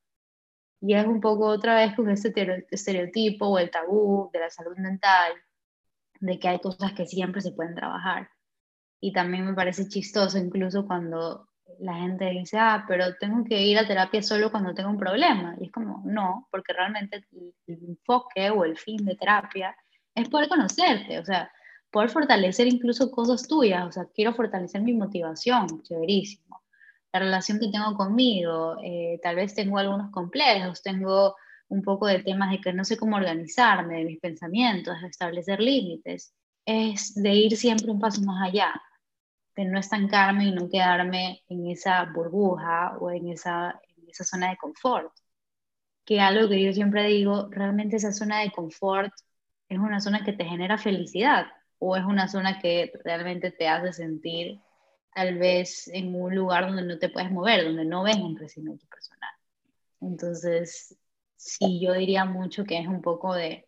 [0.81, 2.33] Y es un poco otra vez con este
[2.71, 5.33] estereotipo o el tabú de la salud mental,
[6.19, 8.29] de que hay cosas que siempre se pueden trabajar.
[9.01, 13.77] Y también me parece chistoso incluso cuando la gente dice, ah, pero tengo que ir
[13.77, 15.55] a terapia solo cuando tengo un problema.
[15.59, 19.75] Y es como, no, porque realmente el, enfoque o el fin de terapia
[20.15, 21.51] es poder conocerte, o sea,
[21.91, 26.61] poder fortalecer incluso cosas tuyas, o sea, quiero fortalecer mi motivación, chéverísimo.
[27.13, 31.35] La relación que tengo conmigo, eh, tal vez tengo algunos complejos, tengo
[31.69, 35.59] un poco de temas de que no sé cómo organizarme, de mis pensamientos, de establecer
[35.59, 36.33] límites,
[36.65, 38.73] es de ir siempre un paso más allá,
[39.59, 44.51] de no estancarme y no quedarme en esa burbuja o en esa, en esa zona
[44.51, 45.11] de confort.
[46.05, 49.11] Que algo que yo siempre digo, realmente esa zona de confort
[49.67, 53.91] es una zona que te genera felicidad o es una zona que realmente te hace
[53.91, 54.61] sentir
[55.13, 58.87] tal vez en un lugar donde no te puedes mover, donde no ves un crecimiento
[58.87, 59.31] personal.
[59.99, 60.95] Entonces,
[61.35, 63.67] sí, yo diría mucho que es un poco de...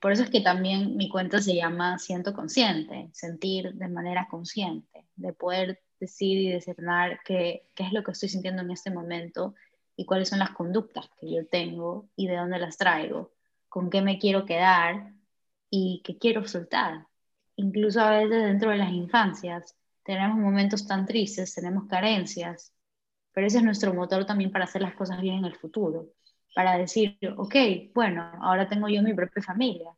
[0.00, 5.06] Por eso es que también mi cuenta se llama Siento Consciente, sentir de manera consciente,
[5.14, 9.54] de poder decir y discernar qué, qué es lo que estoy sintiendo en este momento
[9.96, 13.32] y cuáles son las conductas que yo tengo y de dónde las traigo,
[13.68, 15.12] con qué me quiero quedar
[15.68, 17.06] y qué quiero soltar.
[17.56, 22.72] Incluso a veces dentro de las infancias, tenemos momentos tan tristes, tenemos carencias,
[23.32, 26.08] pero ese es nuestro motor también para hacer las cosas bien en el futuro,
[26.54, 27.54] para decir, ok,
[27.94, 29.90] bueno, ahora tengo yo mi propia familia,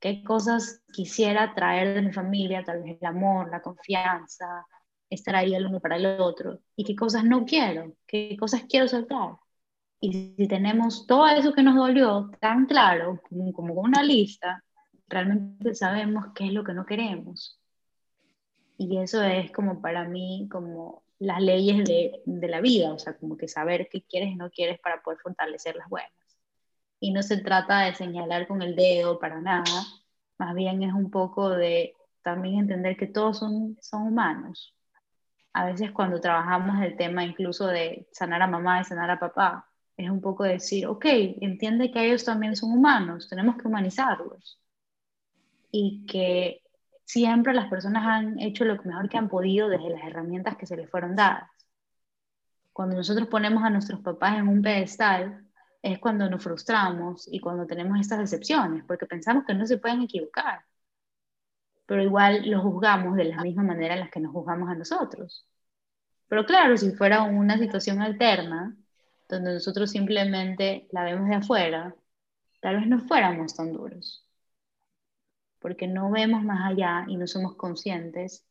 [0.00, 4.66] qué cosas quisiera traer de mi familia, tal vez el amor, la confianza,
[5.10, 8.88] estar ahí el uno para el otro, y qué cosas no quiero, qué cosas quiero
[8.88, 9.36] soltar.
[10.00, 14.62] Y si tenemos todo eso que nos dolió tan claro, como, como una lista,
[15.08, 17.58] realmente sabemos qué es lo que no queremos.
[18.76, 23.16] Y eso es como para mí, como las leyes de, de, la vida, o sea,
[23.16, 26.12] como que saber qué quieres y no quieres para poder fortalecer las buenas.
[27.00, 29.64] Y no se trata de señalar con el dedo para nada,
[30.38, 34.74] más bien es un poco de también entender que todos son, son humanos.
[35.52, 39.68] A veces cuando trabajamos el tema incluso de sanar a mamá y sanar a papá,
[39.96, 41.04] es un poco decir, ok,
[41.40, 44.60] entiende que ellos también son humanos, tenemos que humanizarlos
[45.72, 46.62] y que
[47.08, 50.76] siempre las personas han hecho lo mejor que han podido desde las herramientas que se
[50.76, 51.50] les fueron dadas.
[52.72, 55.44] Cuando nosotros ponemos a nuestros papás en un pedestal,
[55.82, 60.02] es cuando nos frustramos y cuando tenemos estas decepciones, porque pensamos que no se pueden
[60.02, 60.64] equivocar.
[61.86, 65.46] Pero igual los juzgamos de la misma manera en la que nos juzgamos a nosotros.
[66.28, 68.76] Pero claro, si fuera una situación alterna,
[69.28, 71.94] donde nosotros simplemente la vemos de afuera,
[72.60, 74.27] tal vez no fuéramos tan duros
[75.60, 78.44] porque no vemos más allá y no somos conscientes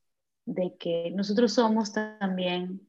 [0.45, 2.87] de que nosotros somos también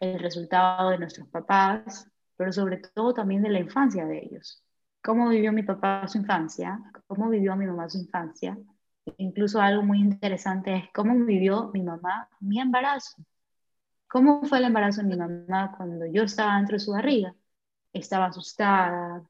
[0.00, 4.62] el resultado de nuestros papás, pero sobre todo también de la infancia de ellos.
[5.02, 8.58] Cómo vivió mi papá su infancia, cómo vivió mi mamá su infancia.
[9.16, 13.22] Incluso algo muy interesante es cómo vivió mi mamá mi embarazo.
[14.08, 17.34] ¿Cómo fue el embarazo de mi mamá cuando yo estaba dentro de su barriga?
[17.92, 19.22] Estaba asustada,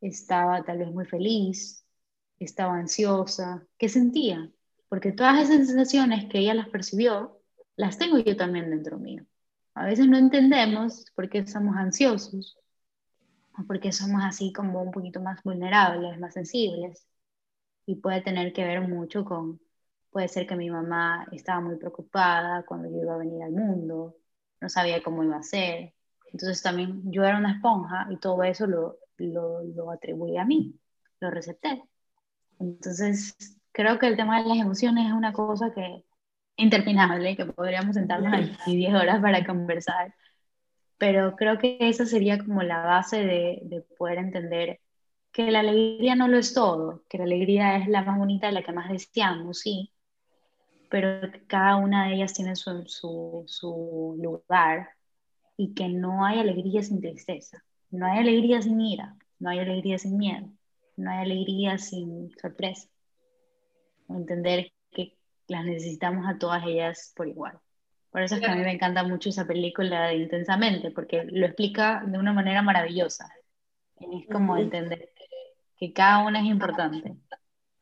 [0.00, 1.85] estaba tal vez muy feliz,
[2.38, 4.50] estaba ansiosa, qué sentía,
[4.88, 7.40] porque todas esas sensaciones que ella las percibió,
[7.76, 9.24] las tengo yo también dentro mío.
[9.74, 12.58] A veces no entendemos por qué somos ansiosos,
[13.58, 17.06] o por qué somos así como un poquito más vulnerables, más sensibles,
[17.86, 19.60] y puede tener que ver mucho con,
[20.10, 24.16] puede ser que mi mamá estaba muy preocupada cuando yo iba a venir al mundo,
[24.60, 25.94] no sabía cómo iba a ser,
[26.32, 30.74] entonces también yo era una esponja y todo eso lo, lo, lo atribuí a mí,
[31.20, 31.82] lo recepté.
[32.60, 33.36] Entonces,
[33.72, 36.04] creo que el tema de las emociones es una cosa que
[36.56, 40.14] interminable, que podríamos sentarnos aquí 10 horas para conversar,
[40.98, 44.80] pero creo que esa sería como la base de, de poder entender
[45.32, 48.62] que la alegría no lo es todo, que la alegría es la más bonita, la
[48.62, 49.92] que más deseamos, sí,
[50.88, 54.90] pero que cada una de ellas tiene su, su, su lugar
[55.56, 59.98] y que no hay alegría sin tristeza, no hay alegría sin ira, no hay alegría
[59.98, 60.48] sin miedo,
[60.96, 62.88] no hay alegría sin sorpresa.
[64.08, 65.16] Entender que
[65.48, 67.58] las necesitamos a todas ellas por igual.
[68.10, 71.46] Por eso es que a mí me encanta mucho esa película de Intensamente, porque lo
[71.46, 73.28] explica de una manera maravillosa.
[74.00, 75.10] Es como entender
[75.76, 77.16] que cada una es importante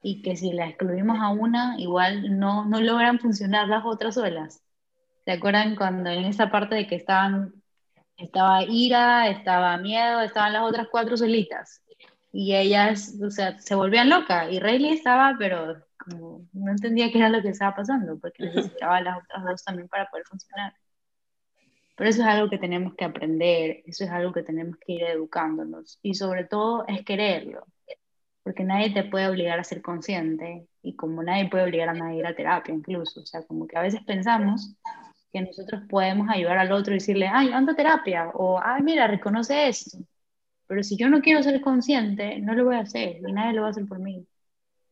[0.03, 4.63] y que si la excluimos a una, igual no, no logran funcionar las otras solas.
[5.25, 7.55] ¿Se acuerdan cuando en esa parte de que estaban,
[8.17, 11.84] estaba ira, estaba miedo, estaban las otras cuatro solitas?
[12.37, 17.19] Y ellas, o sea, se volvían locas y Rayleigh estaba, pero como no entendía qué
[17.19, 20.75] era lo que estaba pasando, porque necesitaba las otras dos también para poder funcionar.
[21.97, 25.05] Pero eso es algo que tenemos que aprender, eso es algo que tenemos que ir
[25.05, 27.65] educándonos y sobre todo es quererlo
[28.45, 32.17] porque nadie te puede obligar a ser consciente y como nadie puede obligar a nadie
[32.17, 34.77] a ir a terapia incluso, o sea, como que a veces pensamos
[35.33, 39.09] que nosotros podemos ayudar al otro y decirle, ay, anda a terapia, o ay, mira,
[39.09, 39.99] reconoce esto,
[40.67, 43.63] pero si yo no quiero ser consciente, no lo voy a hacer y nadie lo
[43.63, 44.27] va a hacer por mí,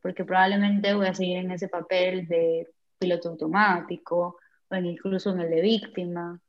[0.00, 4.36] porque probablemente voy a seguir en ese papel de piloto automático
[4.68, 6.40] o incluso en el de víctima,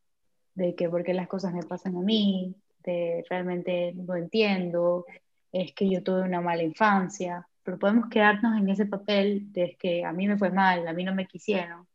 [0.56, 5.06] de que porque las cosas me pasan a mí, de realmente no entiendo,
[5.52, 10.04] es que yo tuve una mala infancia, pero podemos quedarnos en ese papel de que
[10.04, 11.88] a mí me fue mal, a mí no me quisieron.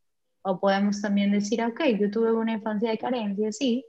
[0.43, 3.85] O podemos también decir, ok, yo tuve una infancia de carencia, sí,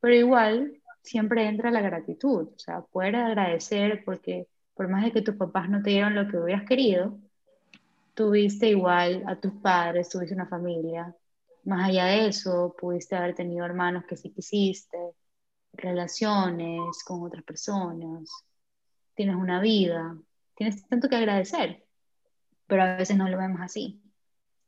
[0.00, 0.77] pero igual
[1.08, 5.68] siempre entra la gratitud, o sea, poder agradecer porque por más de que tus papás
[5.68, 7.18] no te dieron lo que hubieras querido,
[8.14, 11.14] tuviste igual a tus padres, tuviste una familia.
[11.64, 14.98] Más allá de eso, pudiste haber tenido hermanos que sí quisiste,
[15.72, 18.30] relaciones con otras personas,
[19.14, 20.16] tienes una vida,
[20.54, 21.84] tienes tanto que agradecer,
[22.66, 24.00] pero a veces no lo vemos así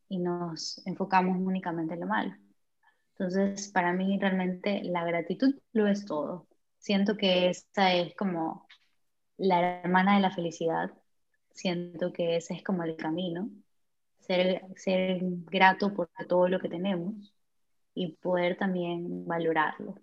[0.09, 2.35] y nos enfocamos únicamente en lo malo.
[3.21, 6.49] Entonces, para mí realmente la gratitud lo es todo.
[6.79, 8.67] Siento que esa es como
[9.37, 10.91] la hermana de la felicidad.
[11.51, 13.51] Siento que ese es como el camino.
[14.21, 17.35] Ser, ser grato por todo lo que tenemos
[17.93, 19.97] y poder también valorarlo.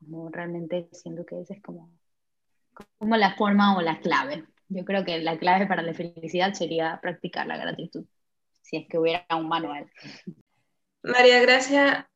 [0.00, 1.92] Como realmente siento que ese es como
[2.98, 4.46] como la forma o la clave.
[4.68, 8.04] Yo creo que la clave para la felicidad sería practicar la gratitud,
[8.62, 9.88] si es que hubiera un manual.
[11.04, 12.08] María Gracia,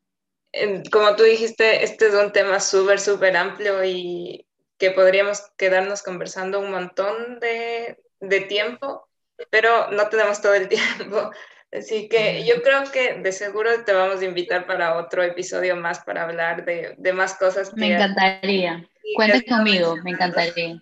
[0.90, 4.46] como tú dijiste, este es un tema súper, súper amplio y
[4.78, 9.08] que podríamos quedarnos conversando un montón de, de tiempo,
[9.50, 11.30] pero no tenemos todo el tiempo.
[11.70, 16.00] Así que yo creo que de seguro te vamos a invitar para otro episodio más
[16.00, 17.74] para hablar de, de más cosas.
[17.74, 18.88] Me encantaría.
[19.14, 20.80] Cuenta conmigo, me encantaría.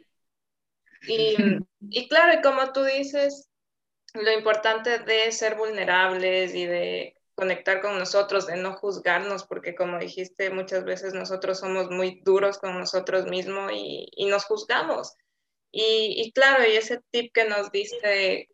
[1.08, 1.36] Y,
[1.90, 3.48] y claro, como tú dices,
[4.14, 9.98] lo importante de ser vulnerables y de conectar con nosotros, de no juzgarnos, porque como
[9.98, 15.14] dijiste, muchas veces nosotros somos muy duros con nosotros mismos y, y nos juzgamos.
[15.70, 18.48] Y, y, claro, y ese tip que nos diste,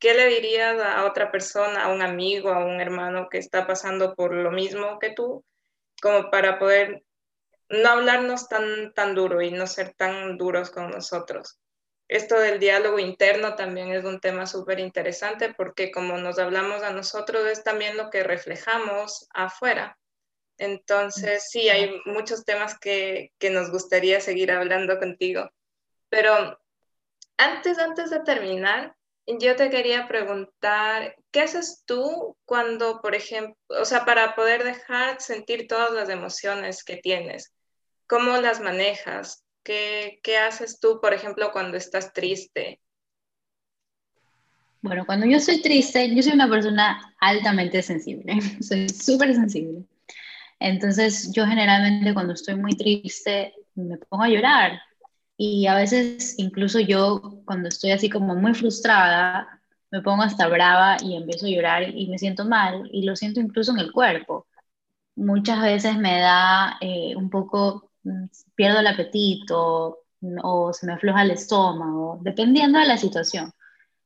[0.00, 4.14] ¿qué le dirías a otra persona, a un amigo, a un hermano que está pasando
[4.16, 5.44] por lo mismo que tú,
[6.02, 7.04] como para poder
[7.68, 11.58] no hablarnos tan, tan duro y no ser tan duros con nosotros.
[12.08, 16.90] Esto del diálogo interno también es un tema súper interesante porque como nos hablamos a
[16.90, 19.98] nosotros es también lo que reflejamos afuera.
[20.58, 25.50] Entonces, sí, hay muchos temas que, que nos gustaría seguir hablando contigo.
[26.08, 26.60] Pero
[27.36, 28.94] antes, antes de terminar,
[29.26, 35.20] yo te quería preguntar, ¿qué haces tú cuando, por ejemplo, o sea, para poder dejar
[35.20, 37.52] sentir todas las emociones que tienes?
[38.06, 39.43] ¿Cómo las manejas?
[39.64, 42.80] ¿Qué, qué haces tú, por ejemplo, cuando estás triste?
[44.82, 49.84] Bueno, cuando yo soy triste, yo soy una persona altamente sensible, soy súper sensible.
[50.60, 54.80] Entonces, yo generalmente cuando estoy muy triste me pongo a llorar.
[55.36, 60.96] Y a veces, incluso yo, cuando estoy así como muy frustrada, me pongo hasta brava
[61.02, 64.46] y empiezo a llorar y me siento mal y lo siento incluso en el cuerpo.
[65.16, 67.92] Muchas veces me da eh, un poco
[68.54, 70.00] pierdo el apetito
[70.42, 73.52] o se me afloja el estómago, dependiendo de la situación.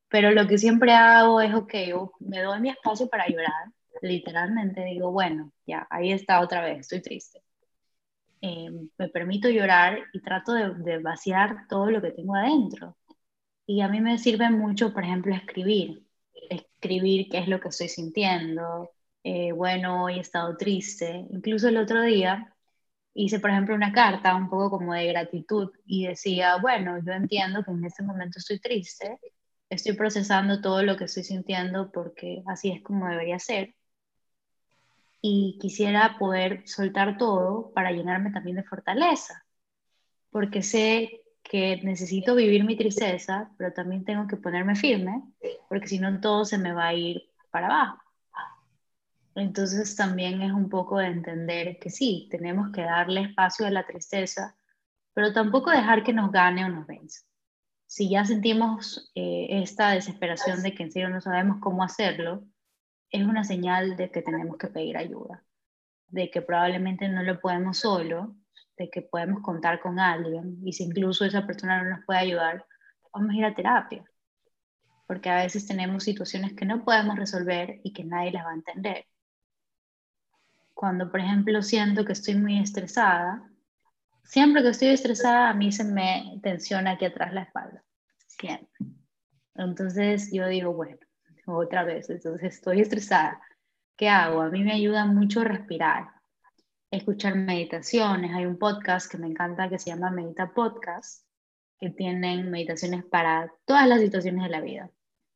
[0.08, 1.74] Pero lo que siempre hago es, ok,
[2.20, 3.72] me doy mi espacio para llorar,
[4.02, 7.42] literalmente digo, bueno, ya, ahí está otra vez, estoy triste.
[8.40, 12.96] Em, me permito llorar y trato de, de, vaciar todo lo que tengo adentro.
[13.66, 16.06] Y a mí me sirve mucho, por ejemplo, escribir.
[16.50, 18.90] Escribir qué es lo que estoy sintiendo,
[19.24, 21.26] eh, bueno, hoy he estado triste.
[21.30, 22.54] Incluso el otro día
[23.14, 27.64] hice, por ejemplo, una carta un poco como de gratitud y decía, bueno, yo entiendo
[27.64, 29.18] que en este momento estoy triste,
[29.68, 33.74] estoy procesando todo lo que estoy sintiendo porque así es como debería ser.
[35.20, 39.44] Y quisiera poder soltar todo para llenarme también de fortaleza,
[40.30, 45.22] porque sé que necesito vivir mi tristeza, pero también tengo que ponerme firme,
[45.68, 48.07] porque si no todo se me va a ir para abajo.
[49.38, 53.86] Entonces también es un poco de entender que sí, tenemos que darle espacio a la
[53.86, 54.56] tristeza,
[55.14, 57.22] pero tampoco dejar que nos gane o nos vence.
[57.86, 62.44] Si ya sentimos eh, esta desesperación de que en serio no sabemos cómo hacerlo,
[63.10, 65.44] es una señal de que tenemos que pedir ayuda,
[66.08, 68.36] de que probablemente no lo podemos solo
[68.78, 72.64] de que podemos contar con alguien y si incluso esa persona no nos puede ayudar,
[73.12, 74.04] vamos a ir a terapia.
[75.06, 78.54] Porque a veces tenemos situaciones que no podemos resolver y que nadie las va a
[78.54, 79.06] entender.
[80.78, 83.42] Cuando, por ejemplo, siento que estoy muy estresada,
[84.22, 87.82] siempre que estoy estresada a mí se me tensiona aquí atrás la espalda.
[88.28, 88.86] Siempre.
[89.56, 90.96] Entonces yo digo, bueno,
[91.46, 93.42] otra vez, entonces estoy estresada.
[93.96, 94.40] ¿Qué hago?
[94.40, 96.10] A mí me ayuda mucho respirar
[96.92, 98.32] escuchar meditaciones.
[98.36, 101.26] Hay un podcast que me encanta que se llama Medita Podcast,
[101.80, 104.88] que tienen meditaciones para todas las situaciones de la vida.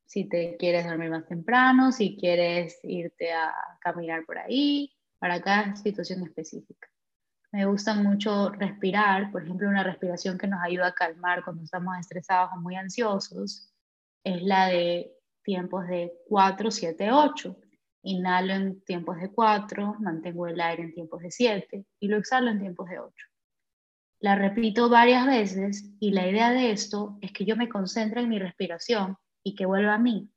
[0.05, 4.92] Si te quieres dormir más temprano, si quieres irte a caminar por ahí,
[5.23, 6.89] para cada situación específica.
[7.53, 11.97] Me gusta mucho respirar, por ejemplo, una respiración que nos ayuda a calmar cuando estamos
[11.97, 13.73] estresados o muy ansiosos,
[14.21, 17.55] es la de tiempos de 4, 7, 8.
[18.01, 22.51] Inhalo en tiempos de 4, mantengo el aire en tiempos de 7 y lo exhalo
[22.51, 23.15] en tiempos de 8.
[24.19, 28.27] La repito varias veces y la idea de esto es que yo me concentre en
[28.27, 30.29] mi respiración y que vuelva a mí.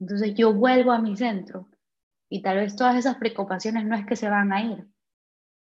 [0.00, 1.68] Entonces yo vuelvo a mi centro
[2.28, 4.86] y tal vez todas esas preocupaciones no es que se van a ir,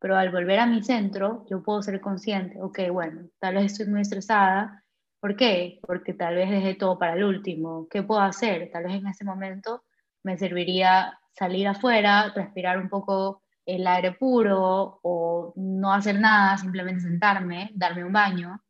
[0.01, 3.87] pero al volver a mi centro yo puedo ser consciente, ok, bueno, tal vez estoy
[3.87, 4.83] muy estresada.
[5.19, 5.79] ¿Por qué?
[5.83, 7.87] Porque tal vez dejé todo para el último.
[7.87, 8.71] ¿Qué puedo hacer?
[8.71, 9.83] Tal vez en ese momento
[10.23, 17.01] me serviría salir afuera, respirar un poco el aire puro o no hacer nada, simplemente
[17.01, 18.63] sentarme, darme un baño.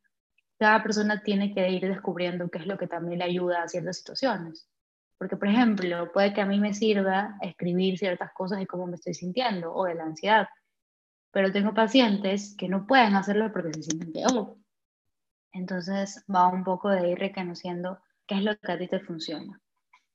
[0.60, 3.98] Cada persona tiene que ir descubriendo qué es lo que también le ayuda a ciertas
[3.98, 4.70] situaciones.
[5.22, 8.96] Porque, por ejemplo, puede que a mí me sirva escribir ciertas cosas de cómo me
[8.96, 10.48] estoy sintiendo o de la ansiedad.
[11.30, 14.58] Pero tengo pacientes que no pueden hacerlo porque se sienten peor.
[15.54, 19.62] Entonces va un poco de ir reconociendo qué es lo que a ti te funciona.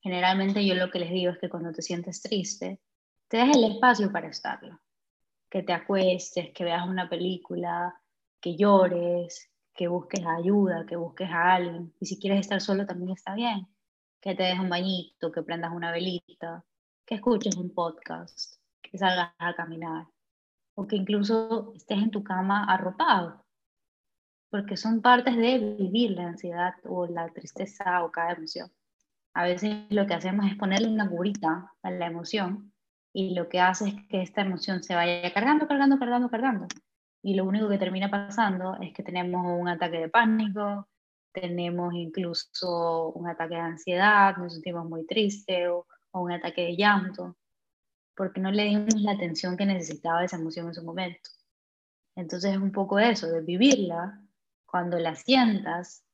[0.00, 2.80] Generalmente yo lo que les digo es que cuando te sientes triste,
[3.28, 4.80] te des el espacio para estarlo.
[5.48, 7.94] Que te acuestes, que veas una película,
[8.40, 11.94] que llores, que busques ayuda, que busques a alguien.
[12.00, 13.68] Y si quieres estar solo también está bien.
[14.20, 16.64] Que te des un bañito, que prendas una velita,
[17.04, 20.06] que escuches un podcast, que salgas a caminar.
[20.74, 23.44] O que incluso estés en tu cama arropado.
[24.50, 28.70] Porque son partes de vivir la ansiedad o la tristeza o cada emoción.
[29.34, 32.72] A veces lo que hacemos es ponerle una curita a la emoción
[33.12, 36.66] y lo que hace es que esta emoción se vaya cargando, cargando, cargando, cargando.
[37.22, 40.86] Y lo único que termina pasando es que tenemos un ataque de pánico,
[41.40, 46.76] tenemos incluso un ataque de ansiedad, nos sentimos muy tristes o, o un ataque de
[46.76, 47.36] llanto,
[48.14, 51.28] porque no le dimos la atención que necesitaba esa emoción en su momento.
[52.16, 54.18] Entonces es un poco eso, de vivirla
[54.64, 56.04] cuando la sientas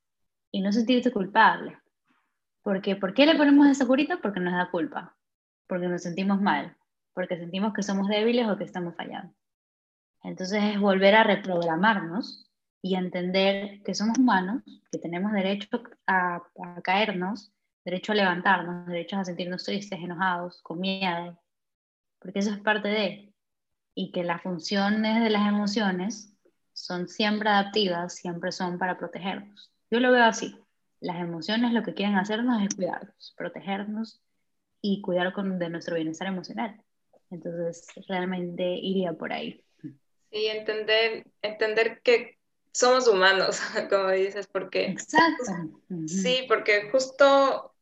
[0.51, 1.79] y no sentirte culpable.
[2.61, 4.19] Porque, ¿Por qué le ponemos esa curita?
[4.21, 5.15] Porque nos da culpa,
[5.67, 6.75] porque nos sentimos mal,
[7.13, 9.33] porque sentimos que somos débiles o que estamos fallando.
[10.21, 12.49] Entonces es volver a reprogramarnos
[12.83, 14.61] y entender que somos humanos,
[14.91, 17.53] que tenemos derecho a, a caernos,
[17.85, 21.41] derecho a levantarnos, derecho a sentirnos tristes, enojados, con miedo,
[22.19, 23.33] porque eso es parte de,
[23.95, 26.35] y que las funciones de las emociones
[26.73, 29.71] son siempre adaptivas, siempre son para protegernos.
[29.89, 30.59] Yo lo veo así.
[30.99, 34.21] Las emociones lo que quieren hacernos es cuidarnos, protegernos
[34.81, 36.83] y cuidar con, de nuestro bienestar emocional.
[37.29, 39.63] Entonces, realmente iría por ahí.
[40.31, 42.42] Sí, entender, entender que
[42.73, 43.59] somos humanos,
[43.89, 44.85] como dices, porque...
[44.85, 45.43] Exacto.
[46.07, 47.73] Sí, porque justo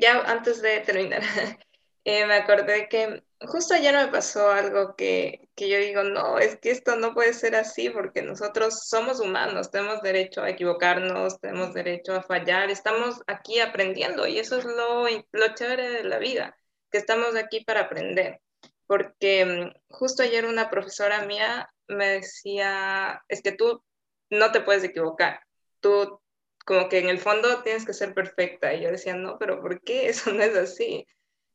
[0.00, 1.22] ya antes de terminar,
[2.04, 6.58] eh, me acordé que justo ayer me pasó algo que, que, yo digo, no, es
[6.58, 11.72] que esto no puede ser así porque nosotros somos humanos, tenemos derecho a equivocarnos, tenemos
[11.72, 16.56] derecho a fallar, estamos aquí aprendiendo y eso es lo, lo chévere de la vida,
[16.90, 18.40] que estamos aquí para aprender.
[18.86, 23.82] Porque mm, justo ayer una profesora mía me decía, es que tú
[24.30, 25.40] no te puedes equivocar,
[25.80, 26.20] tú
[26.64, 28.72] como que en el fondo tienes que ser perfecta.
[28.74, 30.08] Y yo decía, no, pero ¿por qué?
[30.08, 31.06] Eso no es así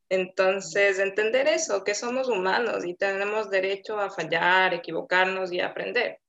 [0.09, 6.19] Entonces, entender eso, que somos humanos y tenemos derecho a fallar, equivocarnos y aprender.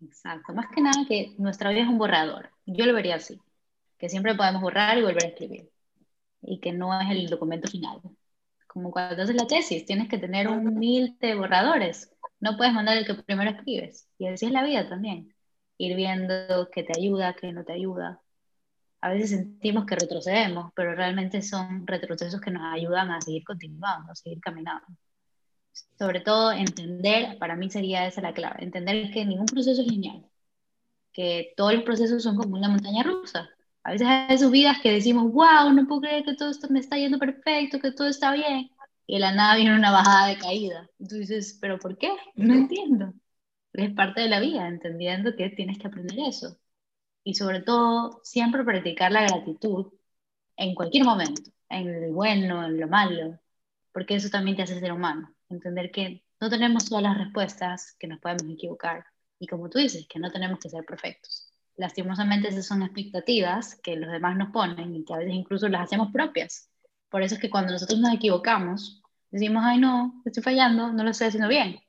[0.00, 2.50] Exacto, más que nada que nuestra vida es un borrador.
[2.66, 3.40] Yo lo vería así,
[3.98, 5.70] que siempre podemos borrar y volver a escribir
[6.42, 8.00] y que no es el documento final.
[8.66, 12.11] Como cuando haces la tesis, tienes que tener un mil de borradores.
[12.42, 14.08] No puedes mandar el que primero escribes.
[14.18, 15.34] Y así es la vida también.
[15.78, 18.20] Ir viendo qué te ayuda, qué no te ayuda.
[19.00, 24.12] A veces sentimos que retrocedemos, pero realmente son retrocesos que nos ayudan a seguir continuando,
[24.12, 24.86] a seguir caminando.
[25.98, 30.24] Sobre todo entender, para mí sería esa la clave, entender que ningún proceso es lineal,
[31.12, 33.48] que todos los procesos son como una montaña rusa
[33.84, 36.96] a veces hay subidas que decimos, wow, no puedo creer que todo esto me está
[36.96, 38.70] yendo perfecto, que todo está bien.
[39.12, 40.88] Y la nada viene una bajada de caída.
[40.98, 42.10] Y tú dices, ¿pero por qué?
[42.34, 43.12] No entiendo.
[43.74, 46.56] es parte de la vida, entendiendo que tienes que aprender eso.
[47.22, 49.92] Y sobre todo, siempre practicar la gratitud
[50.56, 53.38] en cualquier momento, en el bueno, en lo malo,
[53.92, 55.34] porque eso también te hace ser humano.
[55.50, 59.04] Entender que no tenemos todas las respuestas, que nos podemos equivocar.
[59.38, 63.96] Y como tú dices, que no tenemos que ser perfectos lastimosamente esas son expectativas que
[63.96, 66.70] los demás nos ponen y que a veces incluso las hacemos propias.
[67.08, 69.01] Por eso es que cuando nosotros nos equivocamos,
[69.32, 71.80] decimos, ay no, estoy fallando, no lo estoy haciendo bien.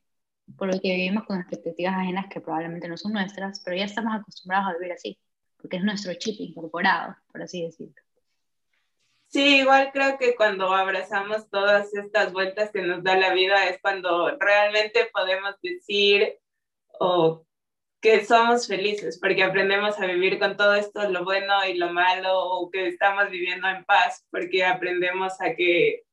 [0.58, 4.16] Por lo que vivimos con expectativas ajenas que probablemente no son nuestras, pero ya estamos
[4.16, 5.20] acostumbrados a vivir así,
[5.58, 7.94] porque es nuestro chip incorporado, por así decirlo.
[9.28, 13.80] Sí, igual creo que cuando abrazamos todas estas vueltas que nos da la vida es
[13.82, 16.38] cuando realmente podemos decir
[17.00, 17.46] o
[18.00, 22.38] que somos felices, porque aprendemos a vivir con todo esto, lo bueno y lo malo,
[22.38, 26.04] o que estamos viviendo en paz, porque aprendemos a que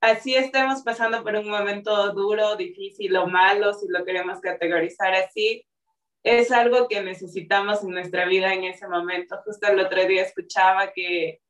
[0.00, 5.66] así estemos pasando por un momento duro, difícil o malo, si lo queremos categorizar así,
[6.22, 9.40] es algo que necesitamos en nuestra vida en ese momento.
[9.44, 11.40] Justo el otro día escuchaba que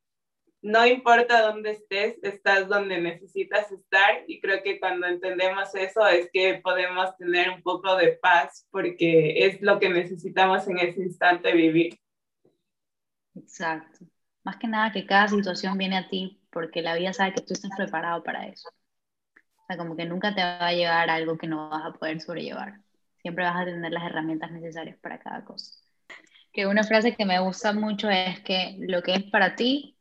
[0.61, 6.29] no importa dónde estés, estás donde necesitas estar y creo que cuando entendemos eso es
[6.33, 11.53] que podemos tener un poco de paz porque es lo que necesitamos en ese instante
[11.53, 11.97] vivir.
[13.35, 14.05] Exacto.
[14.43, 17.53] Más que nada que cada situación viene a ti porque la vida sabe que tú
[17.53, 18.69] estás preparado para eso.
[18.69, 22.19] O sea, como que nunca te va a llegar algo que no vas a poder
[22.21, 22.81] sobrellevar.
[23.21, 25.71] Siempre vas a tener las herramientas necesarias para cada cosa.
[26.51, 29.95] Que una frase que me gusta mucho es que lo que es para ti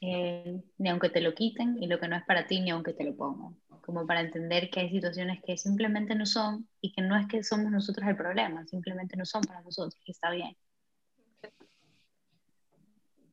[0.00, 2.92] eh, ni aunque te lo quiten, y lo que no es para ti, ni aunque
[2.92, 3.56] te lo pongan.
[3.82, 7.42] Como para entender que hay situaciones que simplemente no son y que no es que
[7.42, 10.56] somos nosotros el problema, simplemente no son para nosotros y está bien.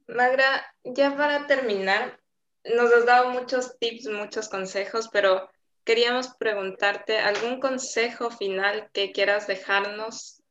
[0.07, 2.19] Magra, ya para terminar,
[2.63, 5.49] nos has dado muchos tips, muchos consejos, pero
[5.83, 10.41] queríamos preguntarte algún consejo final que quieras dejarnos.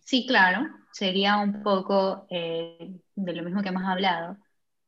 [0.00, 4.36] Sí, claro sería un poco eh, de lo mismo que hemos hablado,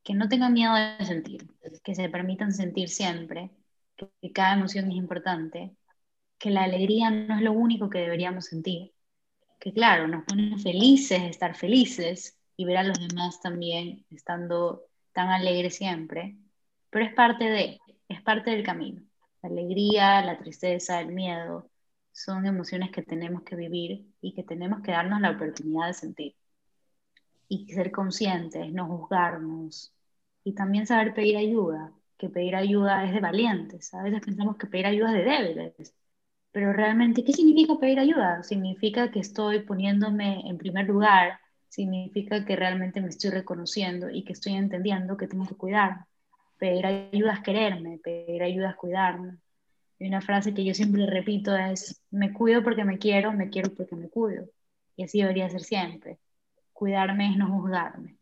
[0.03, 1.47] que no tengan miedo de sentir,
[1.83, 3.51] que se permitan sentir siempre,
[3.95, 5.75] que, cada emoción es importante,
[6.37, 8.93] que la alegría no es lo único que deberíamos sentir,
[9.59, 14.83] que claro, nos pone felices estar felices y ver a los demás también estando
[15.13, 16.37] tan alegres siempre,
[16.89, 17.79] pero es parte de,
[18.09, 19.01] es parte del camino.
[19.41, 21.69] La alegría, la tristeza, el miedo,
[22.11, 26.35] son emociones que tenemos que vivir y que tenemos que darnos la oportunidad de sentir.
[27.47, 29.93] Y ser conscientes, no juzgarnos.
[30.43, 33.93] Y también saber pedir ayuda, que pedir ayuda es de valientes.
[33.93, 35.95] A veces pensamos que pedir ayuda es de débiles.
[36.51, 38.43] Pero realmente, ¿qué significa pedir ayuda?
[38.43, 41.39] Significa que estoy poniéndome en primer lugar,
[41.73, 46.05] significa que realmente me estoy reconociendo y que estoy entendiendo que tengo que cuidar.
[46.59, 49.37] Pedir ayuda es quererme, pedir ayuda es cuidarme.
[49.97, 53.73] Y una frase que yo siempre repito es, me cuido porque me quiero, me quiero
[53.73, 54.45] porque me cuido.
[54.95, 56.19] Y así debería ser siempre.
[56.73, 58.17] Cuidarme es no juzgarme.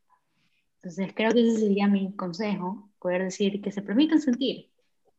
[0.77, 4.69] Entonces creo que ese sería mi consejo, poder decir que se permitan sentir,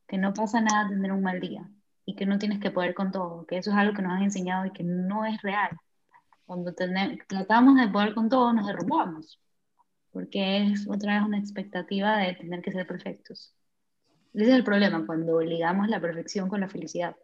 [0.09, 1.68] que no pasa nada tener un mal día
[2.07, 4.22] y que no tienes que poder con todo, que eso es algo que nos han
[4.22, 5.78] enseñado y que no es real.
[6.47, 9.40] Cuando tratamos de poder con todo, nos derrumbamos,
[10.11, 13.55] porque es otra vez una expectativa de tener que ser perfectos.
[14.34, 17.16] Ese es el problema, cuando ligamos la perfección con la felicidad.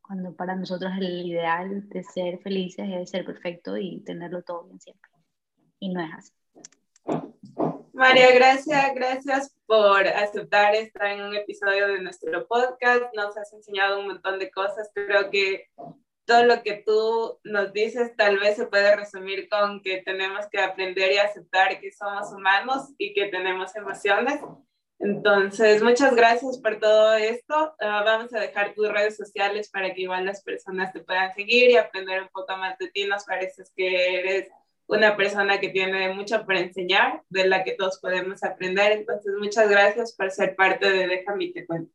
[0.00, 4.80] Cuando para nosotros el ideal de ser felices es ser perfecto y tenerlo todo bien
[4.80, 5.10] siempre.
[5.80, 6.32] Y no es así.
[7.92, 13.02] María, gracias, gracias por aceptar estar en un episodio de nuestro podcast.
[13.14, 14.90] Nos has enseñado un montón de cosas.
[14.94, 15.70] Creo que
[16.26, 20.60] todo lo que tú nos dices tal vez se puede resumir con que tenemos que
[20.60, 24.40] aprender y aceptar que somos humanos y que tenemos emociones
[24.98, 27.74] entonces, muchas gracias por todo esto.
[27.80, 31.70] Ah, vamos a dejar tus redes sociales para que igual las personas te puedan seguir
[31.70, 33.04] y aprender un poco más de ti.
[33.06, 34.48] Nos parece que eres
[34.86, 38.92] una persona que tiene mucho para enseñar, de la que todos podemos aprender.
[38.92, 41.92] Entonces, muchas gracias por ser parte de Déjame te cuento.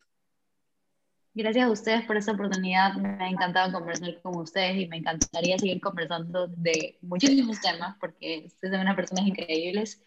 [1.33, 2.93] Gracias a ustedes por esta oportunidad.
[2.95, 8.43] Me ha encantado conversar con ustedes y me encantaría seguir conversando de muchísimos temas porque
[8.47, 10.03] ustedes son unas personas increíbles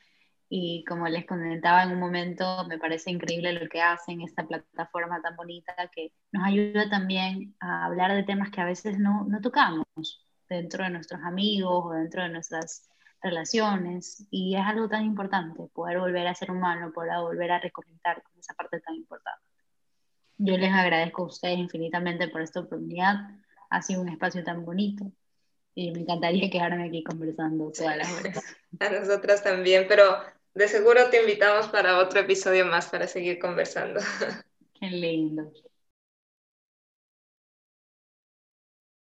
[0.51, 5.23] y como les comentaba en un momento, me parece increíble lo que hacen, esta plataforma
[5.23, 9.41] tan bonita que nos ayuda también a hablar de temas que a veces no, no
[9.41, 9.87] tocamos
[10.49, 12.89] dentro de nuestros amigos o dentro de nuestras
[13.23, 18.23] relaciones y es algo tan importante, poder volver a ser humano, poder volver a reconectar
[18.23, 19.54] con esa parte tan importante.
[20.39, 23.15] Yo les agradezco a ustedes infinitamente por esta oportunidad,
[23.71, 25.11] ha sido un espacio tan bonito
[25.75, 28.45] y me encantaría quedarme aquí conversando todas las horas.
[28.81, 30.19] A nosotras también, pero
[30.55, 34.01] de seguro te invitamos para otro episodio más para seguir conversando.
[34.81, 35.53] Qué lindo.